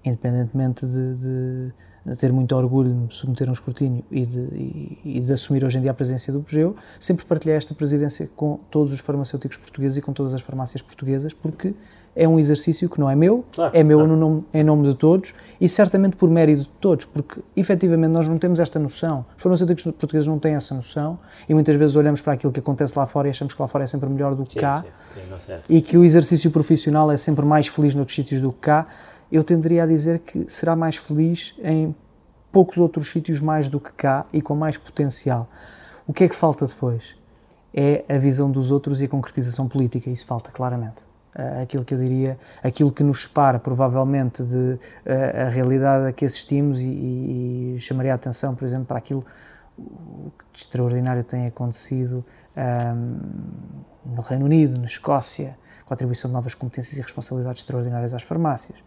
independentemente 0.03 0.85
de, 0.85 1.15
de 1.15 1.73
ter 2.19 2.31
muito 2.31 2.55
orgulho 2.55 2.89
de 2.89 2.95
me 2.95 3.07
submeter 3.09 3.47
a 3.47 3.49
um 3.49 3.53
escrutínio 3.53 4.03
e 4.11 4.25
de, 4.25 4.39
e, 4.39 4.99
e 5.05 5.19
de, 5.21 5.33
assumir 5.33 5.63
hoje 5.63 5.79
em 5.79 5.81
dia 5.81 5.91
a 5.91 5.93
presidência 5.93 6.31
do 6.31 6.41
PGEU, 6.41 6.75
sempre 6.99 7.25
partilhei 7.25 7.57
esta 7.57 7.73
presidência 7.73 8.29
com 8.35 8.59
todos 8.69 8.93
os 8.93 8.99
farmacêuticos 8.99 9.57
portugueses 9.57 9.97
e 9.97 10.01
com 10.01 10.13
todas 10.13 10.33
as 10.33 10.41
farmácias 10.41 10.81
portuguesas, 10.81 11.33
porque 11.33 11.73
é 12.15 12.27
um 12.27 12.39
exercício 12.39 12.87
que 12.87 12.99
não 12.99 13.09
é 13.09 13.15
meu, 13.15 13.43
claro, 13.51 13.75
é 13.75 13.83
meu 13.83 13.99
claro. 13.99 14.15
nome, 14.15 14.45
em 14.53 14.63
nome 14.63 14.87
de 14.87 14.95
todos 14.95 15.33
e 15.59 15.67
certamente 15.67 16.15
por 16.15 16.29
mérito 16.29 16.61
de 16.61 16.69
todos, 16.79 17.05
porque 17.05 17.41
efetivamente 17.55 18.11
nós 18.11 18.27
não 18.27 18.37
temos 18.37 18.59
esta 18.59 18.79
noção. 18.79 19.25
Os 19.35 19.43
farmacêuticos 19.43 19.83
portugueses 19.83 20.27
não 20.27 20.39
têm 20.39 20.55
essa 20.55 20.73
noção 20.73 21.19
e 21.49 21.53
muitas 21.53 21.75
vezes 21.75 21.95
olhamos 21.95 22.21
para 22.21 22.33
aquilo 22.33 22.53
que 22.53 22.59
acontece 22.59 22.97
lá 22.97 23.05
fora 23.05 23.27
e 23.27 23.31
achamos 23.31 23.53
que 23.53 23.61
lá 23.61 23.67
fora 23.67 23.83
é 23.83 23.87
sempre 23.87 24.07
melhor 24.07 24.33
do 24.33 24.45
que 24.45 24.53
sim, 24.53 24.59
cá 24.59 24.85
sim, 25.13 25.21
sim, 25.45 25.53
e 25.67 25.81
que 25.81 25.97
o 25.97 26.05
exercício 26.05 26.49
profissional 26.51 27.11
é 27.11 27.17
sempre 27.17 27.45
mais 27.45 27.67
feliz 27.67 27.93
noutros 27.93 28.15
sítios 28.15 28.39
do 28.39 28.51
que 28.51 28.59
cá 28.59 28.87
eu 29.31 29.43
tenderia 29.43 29.83
a 29.83 29.87
dizer 29.87 30.19
que 30.19 30.45
será 30.47 30.75
mais 30.75 30.97
feliz 30.97 31.55
em 31.63 31.95
poucos 32.51 32.77
outros 32.77 33.11
sítios 33.11 33.41
mais 33.41 33.67
do 33.67 33.81
que 33.81 33.91
cá 33.91 34.25
e 34.31 34.41
com 34.41 34.55
mais 34.55 34.77
potencial. 34.77 35.49
O 36.07 36.13
que 36.13 36.23
é 36.23 36.29
que 36.29 36.35
falta 36.35 36.65
depois? 36.65 37.15
É 37.73 38.05
a 38.07 38.17
visão 38.17 38.49
dos 38.49 38.71
outros 38.71 39.01
e 39.01 39.05
a 39.05 39.07
concretização 39.09 39.67
política, 39.67 40.09
isso 40.09 40.25
falta 40.25 40.51
claramente. 40.51 41.03
Uh, 41.35 41.63
aquilo 41.63 41.83
que 41.83 41.93
eu 41.93 41.97
diria, 41.97 42.39
aquilo 42.63 42.93
que 42.93 43.03
nos 43.03 43.23
separa 43.23 43.59
provavelmente 43.59 44.41
de 44.41 44.55
uh, 44.55 44.79
a 45.47 45.49
realidade 45.49 46.07
a 46.07 46.13
que 46.13 46.23
assistimos 46.23 46.79
e, 46.79 46.87
e, 46.87 47.73
e, 47.75 47.79
chamaria 47.81 48.13
a 48.13 48.15
atenção, 48.15 48.55
por 48.55 48.63
exemplo, 48.63 48.85
para 48.85 48.99
aquilo 48.99 49.25
que 49.75 50.45
de 50.53 50.59
extraordinário 50.61 51.25
tem 51.25 51.47
acontecido 51.47 52.23
um, 52.55 54.15
no 54.15 54.21
Reino 54.21 54.45
Unido, 54.45 54.79
na 54.79 54.85
Escócia, 54.85 55.57
com 55.85 55.93
a 55.93 55.95
atribuição 55.95 56.29
de 56.29 56.33
novas 56.33 56.53
competências 56.53 56.97
e 56.97 57.01
responsabilidades 57.01 57.59
extraordinárias 57.59 58.13
às 58.13 58.23
farmácias 58.23 58.77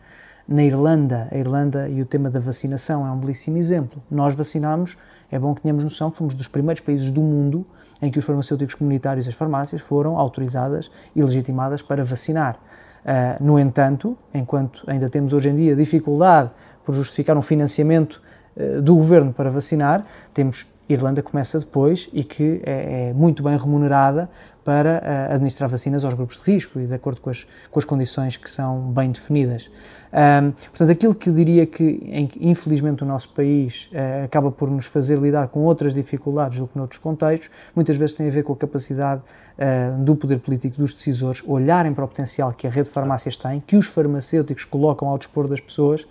na 0.49 0.65
Irlanda, 0.65 1.29
a 1.31 1.37
Irlanda 1.37 1.89
e 1.91 2.01
o 2.01 2.07
tema 2.07 2.31
da 2.31 2.41
vacinação 2.41 3.07
é 3.07 3.11
um 3.11 3.19
belíssimo 3.19 3.59
exemplo. 3.59 4.03
Nós 4.11 4.35
vacinamos, 4.35 4.97
é 5.31 5.39
bom 5.39 5.55
que 5.55 5.61
tenhamos 5.61 5.85
noção, 5.85 6.11
fomos 6.11 6.33
dos 6.33 6.49
primeiros 6.49 6.81
países 6.81 7.11
do 7.11 7.21
mundo 7.21 7.67
em 8.01 8.11
que 8.11 8.19
os 8.19 8.25
farmacêuticos 8.25 8.75
comunitários 8.75 9.27
e 9.27 9.29
as 9.29 9.35
farmácias 9.35 9.83
foram 9.83 10.17
autorizadas 10.17 10.91
e 11.15 11.23
legitimadas 11.23 11.83
para 11.83 12.03
vacinar. 12.03 12.57
Uh, 13.05 13.45
no 13.45 13.59
entanto, 13.59 14.17
enquanto 14.33 14.83
ainda 14.87 15.11
temos 15.11 15.35
hoje 15.35 15.51
em 15.51 15.55
dia 15.55 15.77
dificuldade 15.77 16.51
por 16.83 16.95
justificar 16.95 17.37
um 17.37 17.43
financiamento 17.43 18.23
uh, 18.57 18.81
do 18.81 18.97
governo 18.97 19.35
para 19.35 19.51
vacinar, 19.51 20.03
temos 20.33 20.67
Irlanda 20.89 21.23
começa 21.23 21.59
depois 21.59 22.09
e 22.13 22.25
que 22.25 22.61
é, 22.65 23.09
é 23.09 23.13
muito 23.13 23.43
bem 23.43 23.57
remunerada 23.57 24.29
para 24.69 25.03
uh, 25.03 25.35
administrar 25.35 25.67
vacinas 25.67 26.05
aos 26.05 26.13
grupos 26.13 26.37
de 26.37 26.53
risco 26.53 26.79
e 26.79 26.87
de 26.87 26.95
acordo 26.95 27.23
com 27.23 27.31
as, 27.31 27.47
com 27.71 27.79
as 27.79 27.87
condições 27.87 28.37
que 28.37 28.51
são 28.51 28.93
bem 28.93 29.11
definidas. 29.11 29.71
Um, 30.13 30.51
portanto, 30.51 30.91
aquilo 30.91 31.15
que 31.15 31.31
diria 31.31 31.65
que, 31.65 32.29
infelizmente, 32.39 33.03
o 33.03 33.07
nosso 33.07 33.31
país 33.31 33.89
uh, 33.93 34.27
acaba 34.27 34.51
por 34.51 34.71
nos 34.71 34.85
fazer 34.85 35.17
lidar 35.19 35.49
com 35.49 35.61
outras 35.61 35.95
dificuldades 35.95 36.59
do 36.59 36.67
que 36.67 36.77
noutros 36.77 36.99
contextos, 36.99 37.51
muitas 37.75 37.97
vezes 37.97 38.15
tem 38.15 38.29
a 38.29 38.31
ver 38.31 38.43
com 38.43 38.53
a 38.53 38.57
capacidade 38.57 39.23
uh, 39.23 40.05
do 40.05 40.15
poder 40.15 40.39
político, 40.39 40.77
dos 40.77 40.93
decisores, 40.93 41.43
olharem 41.47 41.95
para 41.95 42.05
o 42.05 42.09
potencial 42.09 42.53
que 42.53 42.67
a 42.67 42.71
rede 42.71 42.89
de 42.89 42.95
farmácias 42.95 43.39
tem, 43.39 43.61
que 43.67 43.75
os 43.75 43.87
farmacêuticos 43.87 44.67
colocam 44.67 45.09
ao 45.09 45.17
dispor 45.17 45.49
das 45.49 45.61
pessoas 45.61 46.07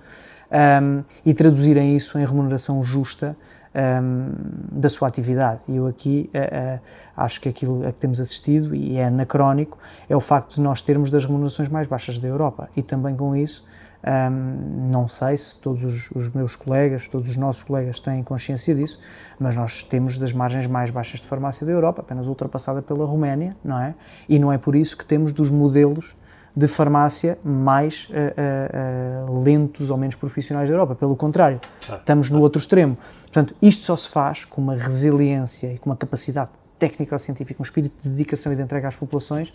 um, 0.82 1.04
e 1.24 1.32
traduzirem 1.32 1.96
isso 1.96 2.18
em 2.18 2.26
remuneração 2.26 2.82
justa 2.82 3.36
um, 3.78 4.32
da 4.72 4.90
sua 4.90 5.08
atividade. 5.08 5.62
E 5.68 5.76
eu 5.76 5.88
aqui 5.88 6.30
uh, 6.34 6.78
uh, 6.78 6.82
acho 7.16 7.40
que 7.40 7.48
aquilo 7.48 7.88
a 7.88 7.92
que 7.92 8.00
temos 8.00 8.20
assistido, 8.20 8.76
e 8.76 8.98
é 8.98 9.06
anacrónico, 9.06 9.78
é 10.10 10.16
o 10.16 10.20
facto 10.20 10.56
de 10.56 10.62
nós 10.62 10.82
termos 10.82 11.12
das 11.12 11.26
remunerações 11.26 11.70
mais 11.70 11.88
baixas 11.88 12.18
da 12.18 12.28
Europa. 12.28 12.70
E 12.76 12.82
também 12.82 13.16
com 13.16 13.36
isso 13.36 13.66
um, 14.08 14.90
não 14.92 15.08
sei 15.08 15.36
se 15.36 15.58
todos 15.58 15.84
os, 15.84 16.12
os, 16.12 16.30
meus 16.30 16.56
colegas, 16.56 17.08
todos 17.08 17.30
os 17.30 17.38
nossos 17.38 17.64
colegas 17.64 18.00
têm 18.00 18.24
consciência 18.24 18.74
disso, 18.74 19.00
mas 19.40 19.56
nós 19.56 19.84
temos 19.84 20.18
das 20.18 20.34
margens 20.34 20.68
mais 20.68 20.92
baixas 20.92 21.20
de 21.20 21.28
farmácia 21.28 21.66
da 21.66 21.74
Europa, 21.74 22.02
apenas 22.02 22.28
ultrapassada 22.28 22.82
pela 22.82 23.06
Roménia, 23.06 23.56
não 23.64 23.80
é? 23.80 23.96
E 24.30 24.40
não 24.40 24.54
é 24.54 24.58
por 24.58 24.76
isso 24.76 24.98
que 24.98 25.06
temos 25.06 25.34
dos 25.34 25.50
modelos 25.50 26.16
de 26.58 26.68
farmácia 26.68 27.38
mais 27.44 28.10
uh, 28.10 29.30
uh, 29.30 29.44
lentos 29.44 29.92
ou 29.92 29.98
menos 29.98 30.16
profissionais 30.16 30.68
da 30.68 30.74
Europa. 30.74 30.96
Pelo 30.96 31.16
contrário, 31.16 31.62
estamos 32.00 32.32
no 32.32 32.42
outro 32.42 32.60
extremo. 32.60 32.98
Portanto, 33.22 33.54
isto 33.62 33.86
só 33.86 33.96
se 33.96 34.10
faz 34.10 34.44
com 34.44 34.60
uma 34.60 34.76
resiliência 34.76 35.72
e 35.72 35.78
com 35.78 35.92
uma 35.92 35.96
capacidade 35.96 36.50
técnico-científica, 36.80 37.62
um 37.62 37.64
espírito 37.64 38.02
de 38.02 38.10
dedicação 38.10 38.52
e 38.52 38.56
de 38.56 38.64
entrega 38.64 38.88
às 38.88 38.96
populações 38.96 39.54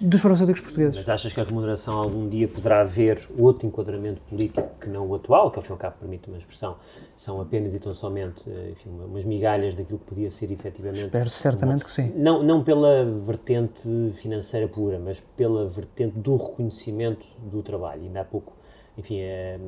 dos 0.00 0.20
farmacêuticos 0.20 0.62
portugueses. 0.62 0.96
Mas 0.96 1.08
achas 1.08 1.32
que 1.32 1.40
a 1.40 1.44
remuneração 1.44 1.98
algum 1.98 2.28
dia 2.28 2.48
poderá 2.48 2.80
haver 2.80 3.28
outro 3.38 3.66
enquadramento 3.66 4.20
político 4.22 4.68
que 4.80 4.88
não 4.88 5.06
o 5.06 5.14
atual, 5.14 5.50
que 5.50 5.58
ao 5.58 5.62
fim 5.62 5.70
e 5.70 5.72
ao 5.72 5.78
cabo 5.78 5.96
permite 6.00 6.28
uma 6.28 6.38
expressão, 6.38 6.76
são 7.16 7.40
apenas 7.40 7.74
e 7.74 7.78
tão 7.78 7.94
somente 7.94 8.48
eh, 8.48 8.70
enfim, 8.72 8.90
umas 8.90 9.24
migalhas 9.24 9.74
daquilo 9.74 9.98
que 9.98 10.06
podia 10.06 10.30
ser 10.30 10.50
efetivamente... 10.50 11.04
Espero 11.04 11.28
certamente 11.28 11.82
uma, 11.82 11.84
que 11.84 11.90
sim. 11.90 12.12
Não, 12.16 12.42
não 12.42 12.64
pela 12.64 13.04
vertente 13.04 13.82
financeira 14.16 14.66
pura, 14.68 14.98
mas 14.98 15.20
pela 15.36 15.68
vertente 15.68 16.18
do 16.18 16.36
reconhecimento 16.36 17.26
do 17.38 17.62
trabalho. 17.62 18.02
Ainda 18.02 18.22
há 18.22 18.24
pouco, 18.24 18.52
enfim, 18.98 19.20
é, 19.20 19.58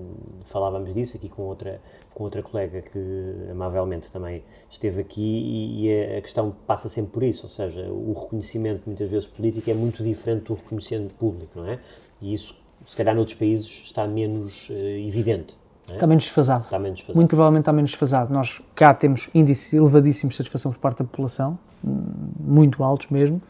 falávamos 0.46 0.92
disso 0.94 1.16
aqui 1.16 1.28
com 1.28 1.42
outra 1.42 1.80
com 2.14 2.24
outra 2.24 2.42
colega 2.42 2.82
que 2.82 3.48
amavelmente 3.50 4.10
também 4.10 4.42
esteve 4.68 5.00
aqui 5.00 5.22
e, 5.22 5.86
e, 5.86 6.16
a 6.18 6.20
questão 6.20 6.54
passa 6.66 6.88
sempre 6.88 7.12
por 7.12 7.22
isso, 7.22 7.44
ou 7.44 7.48
seja, 7.48 7.86
o 7.90 8.12
reconhecimento 8.12 8.82
muitas 8.86 9.10
vezes 9.10 9.26
político 9.26 9.70
é 9.70 9.74
muito 9.74 10.04
diferente 10.04 10.44
do 10.44 10.54
reconhecimento 10.54 11.14
público, 11.14 11.58
não 11.58 11.66
é? 11.66 11.78
E 12.20 12.34
isso, 12.34 12.54
se 12.86 12.96
calhar, 12.96 13.14
noutros 13.14 13.36
países 13.36 13.66
está 13.84 14.06
menos 14.06 14.68
uh, 14.68 14.72
evidente. 14.72 15.56
É? 15.90 15.94
Está 15.94 16.06
menos 16.06 16.24
desfasado. 16.24 16.64
Está 16.64 16.78
menos 16.78 16.96
desfasado. 16.96 17.16
Muito 17.16 17.28
provavelmente 17.30 17.62
está 17.62 17.72
menos 17.72 17.90
desfasado. 17.90 18.32
Nós 18.32 18.62
cá 18.74 18.94
temos 18.94 19.30
índices 19.34 19.72
elevadíssimos 19.72 20.34
de 20.34 20.38
satisfação 20.38 20.70
por 20.70 20.78
parte 20.78 20.98
da 20.98 21.04
população, 21.04 21.58
muito 21.82 22.84
altos 22.84 23.08
mesmo. 23.08 23.40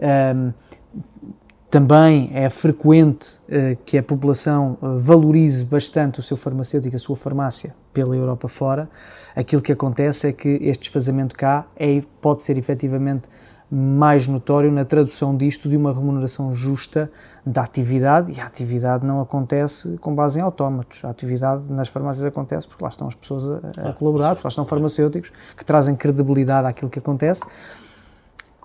Um, 0.00 0.52
também 1.70 2.30
é 2.34 2.50
frequente 2.50 3.38
uh, 3.48 3.76
que 3.86 3.96
a 3.96 4.02
população 4.02 4.76
uh, 4.82 4.98
valorize 4.98 5.64
bastante 5.64 6.18
o 6.18 6.22
seu 6.22 6.36
farmacêutico, 6.36 6.96
a 6.96 6.98
sua 6.98 7.16
farmácia, 7.16 7.74
pela 7.94 8.16
Europa 8.16 8.48
fora. 8.48 8.88
Aquilo 9.36 9.62
que 9.62 9.70
acontece 9.70 10.26
é 10.26 10.32
que 10.32 10.48
este 10.62 10.82
desfazamento 10.82 11.36
cá 11.36 11.64
é, 11.76 12.02
pode 12.20 12.42
ser 12.42 12.58
efetivamente 12.58 13.28
mais 13.70 14.26
notório 14.26 14.72
na 14.72 14.84
tradução 14.84 15.36
disto 15.36 15.68
de 15.68 15.76
uma 15.76 15.92
remuneração 15.92 16.52
justa 16.52 17.08
da 17.46 17.62
atividade, 17.62 18.32
e 18.32 18.40
a 18.40 18.46
atividade 18.46 19.06
não 19.06 19.20
acontece 19.20 19.96
com 19.98 20.12
base 20.12 20.40
em 20.40 20.42
autómatos. 20.42 21.04
A 21.04 21.10
atividade 21.10 21.62
nas 21.70 21.88
farmácias 21.88 22.26
acontece 22.26 22.66
porque 22.66 22.82
lá 22.82 22.90
estão 22.90 23.06
as 23.06 23.14
pessoas 23.14 23.44
a, 23.78 23.90
a 23.90 23.92
colaborar, 23.92 24.34
porque 24.34 24.46
lá 24.46 24.48
estão 24.48 24.64
farmacêuticos 24.64 25.32
que 25.56 25.64
trazem 25.64 25.94
credibilidade 25.94 26.66
àquilo 26.66 26.90
que 26.90 26.98
acontece 26.98 27.42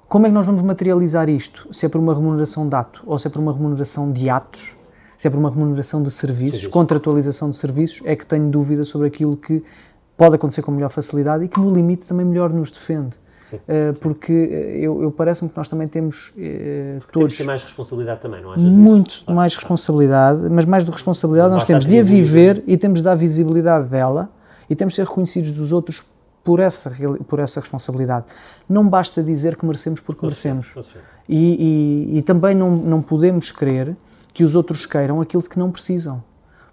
como 0.07 0.25
é 0.25 0.29
que 0.29 0.35
nós 0.35 0.45
vamos 0.45 0.61
materializar 0.61 1.29
isto? 1.29 1.67
Se 1.71 1.85
é 1.85 1.89
por 1.89 1.99
uma 1.99 2.13
remuneração 2.13 2.67
de 2.69 2.75
ato 2.75 3.03
ou 3.05 3.17
se 3.17 3.27
é 3.27 3.29
por 3.29 3.39
uma 3.39 3.51
remuneração 3.51 4.11
de 4.11 4.29
atos, 4.29 4.75
se 5.17 5.27
é 5.27 5.31
por 5.31 5.37
uma 5.37 5.49
remuneração 5.49 6.03
de 6.03 6.11
serviços, 6.11 6.61
Sim. 6.61 6.69
contratualização 6.69 7.49
de 7.49 7.55
serviços, 7.55 8.01
é 8.05 8.15
que 8.15 8.25
tenho 8.25 8.49
dúvida 8.49 8.85
sobre 8.85 9.07
aquilo 9.07 9.35
que 9.35 9.63
pode 10.17 10.35
acontecer 10.35 10.61
com 10.61 10.71
melhor 10.71 10.89
facilidade 10.89 11.43
e 11.43 11.47
que 11.47 11.59
no 11.59 11.73
limite 11.73 12.05
também 12.05 12.25
melhor 12.25 12.51
nos 12.51 12.71
defende. 12.71 13.17
Uh, 13.53 13.93
porque 13.99 14.33
eh, 14.33 14.79
eu, 14.81 15.03
eu 15.03 15.11
parece-me 15.11 15.49
que 15.49 15.55
nós 15.55 15.69
também 15.69 15.87
temos 15.87 16.29
uh, 16.29 16.99
todos. 17.11 17.13
Temos 17.13 17.31
que 17.33 17.37
ter 17.37 17.43
mais 17.45 17.63
responsabilidade 17.63 18.21
também, 18.21 18.41
não 18.41 18.53
é? 18.53 18.57
Muito 18.57 19.23
mais 19.31 19.55
responsabilidade, 19.55 20.49
mas 20.49 20.65
mais 20.65 20.83
do 20.83 20.91
que 20.91 20.97
responsabilidade, 20.97 21.49
não 21.49 21.57
nós 21.57 21.63
temos 21.63 21.85
de 21.85 21.99
a 21.99 22.03
viver 22.03 22.63
e 22.65 22.75
temos 22.75 22.99
de 22.99 23.03
dar 23.03 23.15
visibilidade 23.15 23.87
dela 23.87 24.29
e 24.69 24.75
temos 24.75 24.93
de 24.93 24.95
ser 24.95 25.07
reconhecidos 25.07 25.51
dos 25.51 25.71
outros 25.71 26.03
por 26.45 26.59
essa, 26.59 26.91
por 27.27 27.39
essa 27.39 27.59
responsabilidade. 27.59 28.27
Não 28.69 28.87
basta 28.87 29.23
dizer 29.23 29.57
que 29.57 29.65
merecemos 29.65 29.99
porque 29.99 30.21
pode 30.21 30.27
merecemos. 30.27 30.73
Ser. 30.73 31.01
E, 31.27 32.13
e, 32.13 32.19
e 32.19 32.23
também 32.23 32.53
não, 32.53 32.77
não 32.77 33.01
podemos 33.01 33.51
querer 33.51 33.97
que 34.31 34.43
os 34.43 34.55
outros 34.55 34.85
queiram 34.85 35.19
aquilo 35.19 35.41
que 35.41 35.57
não 35.57 35.71
precisam. 35.71 36.23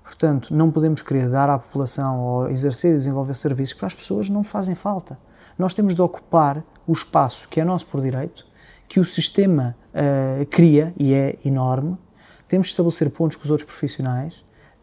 Portanto, 0.04 0.54
não 0.54 0.70
podemos 0.70 1.00
querer 1.00 1.30
dar 1.30 1.48
à 1.48 1.58
população 1.58 2.20
ou 2.20 2.50
exercer 2.50 2.92
e 2.92 2.96
desenvolver 2.96 3.34
serviços 3.34 3.72
que 3.72 3.78
para 3.78 3.86
as 3.86 3.94
pessoas 3.94 4.28
não 4.28 4.44
fazem 4.44 4.74
falta. 4.74 5.18
Nós 5.58 5.72
temos 5.72 5.94
de 5.94 6.02
ocupar 6.02 6.62
o 6.86 6.92
espaço 6.92 7.48
que 7.48 7.58
é 7.58 7.64
nosso 7.64 7.86
por 7.86 8.02
direito, 8.02 8.44
que 8.86 9.00
o 9.00 9.04
sistema 9.06 9.74
uh, 9.94 10.44
cria 10.46 10.92
e 10.98 11.14
é 11.14 11.38
enorme. 11.44 11.96
Temos 12.46 12.66
de 12.66 12.72
estabelecer 12.72 13.08
pontos 13.10 13.38
com 13.38 13.44
os 13.44 13.50
outros 13.50 13.66
profissionais. 13.66 14.34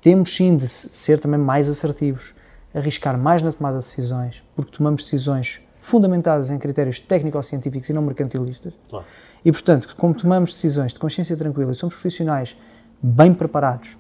Temos 0.02 0.34
sim 0.34 0.58
de 0.58 0.68
ser 0.68 1.20
também 1.20 1.40
mais 1.40 1.70
assertivos, 1.70 2.34
arriscar 2.74 3.18
mais 3.18 3.42
na 3.42 3.52
tomada 3.52 3.80
de 3.80 3.86
decisões, 3.86 4.44
porque 4.56 4.72
tomamos 4.78 5.04
decisões 5.04 5.62
fundamentadas 5.80 6.52
em 6.52 6.60
critérios 6.60 7.00
técnico-científicos 7.00 7.90
e 7.90 7.94
não 7.94 8.02
mercantilistas. 8.02 8.74
Claro. 8.90 9.06
E, 9.44 9.52
portanto, 9.52 9.96
como 9.98 10.14
tomamos 10.14 10.54
decisões 10.54 10.94
de 10.94 11.00
consciência 11.00 11.36
tranquila 11.36 11.72
e 11.72 11.76
somos 11.76 11.96
profissionais 11.96 12.58
bem 13.02 13.34
preparados, 13.34 13.98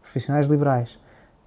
profissionais 0.00 0.46
liberais, 0.46 0.98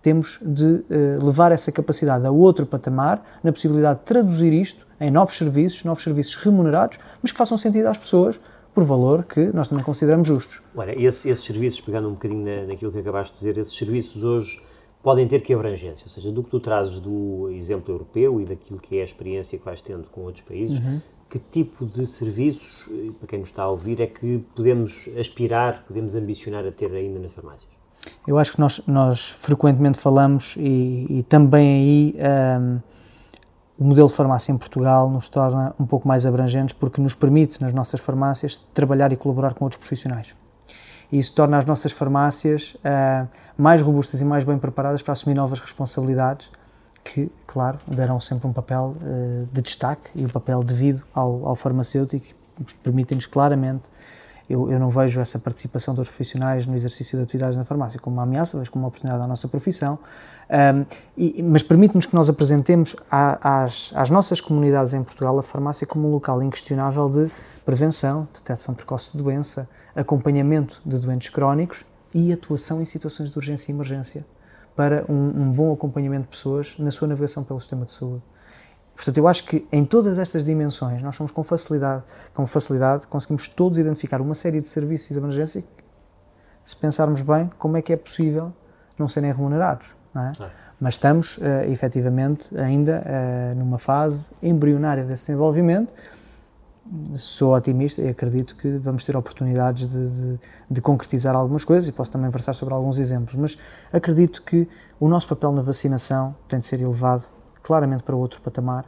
temos 0.02 0.40
de 0.42 0.66
uh, 0.66 1.26
levar 1.26 1.52
essa 1.52 1.72
capacidade 1.72 2.26
a 2.26 2.32
outro 2.32 2.66
patamar, 2.66 3.40
na 3.44 3.52
possibilidade 3.52 4.00
de 4.00 4.06
traduzir 4.06 4.52
isto 4.52 4.86
em 5.00 5.12
novos 5.12 5.38
serviços, 5.38 5.84
novos 5.84 6.04
serviços 6.04 6.36
remunerados, 6.36 7.00
mas 7.22 7.32
que 7.32 7.38
façam 7.38 7.58
sentido 7.58 7.88
às 7.88 7.98
pessoas 7.98 8.40
por 8.74 8.84
valor 8.84 9.24
que 9.24 9.52
nós 9.54 9.68
também 9.68 9.84
consideramos 9.84 10.28
justos. 10.28 10.62
Olha, 10.76 10.92
esse, 11.00 11.30
esses 11.30 11.44
serviços, 11.44 11.82
pegando 11.82 12.08
um 12.08 12.14
bocadinho 12.14 12.46
na, 12.46 12.68
naquilo 12.68 12.92
que 12.92 13.00
acabaste 13.00 13.34
de 13.34 13.40
dizer, 13.40 13.58
esses 13.60 13.78
serviços 13.78 14.24
hoje 14.24 14.62
podem 15.02 15.28
ter 15.28 15.42
que 15.42 15.54
abrangência? 15.54 16.06
Ou 16.06 16.10
seja, 16.10 16.32
do 16.32 16.44
que 16.44 16.50
tu 16.50 16.60
trazes 16.60 17.00
do 17.00 17.50
exemplo 17.52 17.94
europeu 17.94 18.40
e 18.40 18.46
daquilo 18.46 18.80
que 18.80 18.98
é 18.98 19.02
a 19.02 19.06
experiência 19.06 19.58
que 19.58 19.66
vais 19.66 19.82
tendo 19.82 20.08
com 20.10 20.22
outros 20.22 20.44
países, 20.44 20.80
uhum. 20.80 21.02
que 21.30 21.40
tipo 21.40 21.86
de 21.86 22.06
serviços, 22.06 22.90
para 23.20 23.28
quem 23.28 23.40
nos 23.40 23.50
está 23.50 23.64
a 23.64 23.70
ouvir, 23.70 24.00
é 24.00 24.08
que 24.08 24.44
podemos 24.56 25.08
aspirar, 25.20 25.84
podemos 25.88 26.16
ambicionar 26.16 26.66
a 26.66 26.72
ter 26.72 26.92
ainda 26.92 27.20
nas 27.20 27.32
farmácias? 27.32 27.70
Eu 28.28 28.38
acho 28.38 28.54
que 28.54 28.60
nós, 28.60 28.82
nós 28.88 29.30
frequentemente 29.30 30.00
falamos 30.00 30.56
e, 30.58 31.06
e 31.10 31.24
também 31.24 31.68
aí 31.68 32.60
um, 32.60 32.80
o 33.78 33.84
modelo 33.84 34.08
de 34.08 34.14
farmácia 34.14 34.52
em 34.52 34.58
Portugal 34.58 35.10
nos 35.10 35.30
torna 35.30 35.74
um 35.80 35.86
pouco 35.86 36.08
mais 36.08 36.26
abrangentes 36.26 36.74
porque 36.74 37.02
nos 37.02 37.16
permite 37.16 37.62
nas 37.62 37.74
nossas 37.74 38.00
farmácias 38.00 38.60
trabalhar 38.74 39.12
e 39.12 39.18
colaborar 39.18 39.54
com 39.54 39.66
outros 39.66 39.80
profissionais. 39.80 40.36
E 41.12 41.18
isso 41.18 41.34
torna 41.34 41.58
as 41.58 41.66
nossas 41.66 41.92
farmácias 41.92 42.76
uh, 42.76 43.28
mais 43.58 43.82
robustas 43.82 44.22
e 44.22 44.26
mais 44.26 44.44
bem 44.44 44.58
preparadas 44.58 45.02
para 45.02 45.12
assumir 45.12 45.36
novas 45.36 45.60
responsabilidades 45.60 46.52
que, 47.04 47.32
claro, 47.48 47.80
darão 47.88 48.20
sempre 48.20 48.48
um 48.48 48.54
papel 48.54 48.96
uh, 49.02 49.48
de 49.52 49.62
destaque 49.62 50.12
e 50.16 50.24
um 50.24 50.30
papel 50.30 50.64
devido 50.64 51.04
ao, 51.14 51.48
ao 51.48 51.56
farmacêutico, 51.56 52.26
permitem-nos 52.84 53.26
claramente 53.26 53.84
eu, 54.52 54.70
eu, 54.70 54.78
não 54.78 54.90
vejo 54.90 55.22
essa 55.22 55.40
participação 55.40 55.96
dos 55.96 56.10
profissionais 56.10 56.68
no 56.68 56.76
exercício 56.76 57.18
de 57.18 57.24
atividades 57.24 57.56
na 57.56 57.64
farmácia 57.64 58.00
como 58.00 58.18
uma 58.18 58.24
ameaça, 58.24 58.58
vejo 58.58 58.70
como 58.70 58.84
uma 58.84 58.90
oportunidade 58.90 59.24
à 59.24 59.28
nossa 59.28 59.48
profissão, 59.48 59.98
um, 60.50 60.86
e, 61.16 61.42
mas 61.42 61.64
permite-nos 61.64 62.06
que 62.06 62.14
nós 62.14 62.30
apresentemos 62.30 62.96
à, 63.10 63.64
às, 63.64 63.94
às, 63.96 64.10
nossas 64.10 64.42
comunidades 64.42 64.94
em 64.94 65.02
Portugal 65.04 65.40
a 65.40 65.44
farmácia 65.44 65.88
como 65.88 66.10
um 66.10 66.12
local 66.12 66.44
inquestionável 66.44 67.10
de 67.10 67.32
prevenção, 67.66 68.28
detecção 68.34 68.74
precoce 68.74 69.12
de 69.12 69.24
doença, 69.24 69.68
acompanhamento 69.96 70.82
de 70.86 70.98
doentes 70.98 71.30
crónicos 71.30 71.86
e 72.14 72.32
atuação 72.34 72.82
em 72.82 72.86
situações 72.86 73.30
de 73.30 73.38
urgência 73.38 73.72
e 73.72 73.76
emergência 73.76 74.26
para 74.76 75.06
um, 75.10 75.42
um 75.44 75.52
bom 75.52 75.74
acompanhamento 75.74 76.24
de 76.24 76.30
pessoas 76.30 76.76
na 76.80 76.92
sua 76.92 77.08
navegação 77.08 77.44
pelo 77.44 77.60
sistema 77.60 77.86
de 77.86 77.92
saúde. 77.92 78.24
Portanto, 78.96 79.18
eu 79.18 79.28
acho 79.28 79.46
que 79.46 79.66
em 79.72 79.84
todas 79.84 80.20
estas 80.20 80.44
dimensões 80.44 81.02
nós 81.02 81.16
somos 81.16 81.32
com 81.32 81.44
facilidade, 81.44 82.04
com 82.34 82.46
facilidade 82.46 83.08
conseguimos 83.08 83.48
todos 83.48 83.78
identificar 83.78 84.22
uma 84.22 84.36
série 84.36 84.62
de 84.62 84.68
serviços 84.68 85.10
de 85.10 85.18
emergência 85.18 85.62
que, 85.62 85.84
se 86.64 86.76
pensarmos 86.76 87.22
bem, 87.22 87.50
como 87.58 87.78
é 87.78 87.82
que 87.82 87.92
é 87.92 87.98
possível 87.98 88.54
não 89.00 89.10
serem 89.10 89.32
remunerados, 89.32 89.88
não 90.14 90.22
é? 90.24 90.32
é. 90.40 90.50
Mas 90.80 90.96
estamos, 90.96 91.38
uh, 91.38 91.44
efetivamente, 91.70 92.56
ainda 92.58 93.04
uh, 93.06 93.56
numa 93.56 93.78
fase 93.78 94.32
embrionária 94.42 95.04
desse 95.04 95.28
desenvolvimento. 95.28 95.94
Sou 97.16 97.56
otimista 97.56 98.02
e 98.02 98.10
acredito 98.10 98.56
que 98.56 98.70
vamos 98.78 99.06
ter 99.06 99.16
oportunidades 99.16 99.90
de, 99.90 100.10
de, 100.10 100.40
de 100.70 100.82
concretizar 100.82 101.36
algumas 101.36 101.64
coisas 101.64 101.88
e 101.88 101.92
posso 101.92 102.12
também 102.12 102.30
versar 102.30 102.54
sobre 102.54 102.74
alguns 102.74 103.00
exemplos, 103.00 103.36
mas 103.36 103.58
acredito 103.94 104.44
que 104.44 104.68
o 105.00 105.08
nosso 105.08 105.28
papel 105.28 105.54
na 105.54 105.62
vacinação 105.62 106.36
tem 106.50 106.60
de 106.60 106.68
ser 106.68 106.82
elevado 106.82 107.26
claramente 107.64 108.04
para 108.04 108.16
outro 108.16 108.42
patamar. 108.42 108.86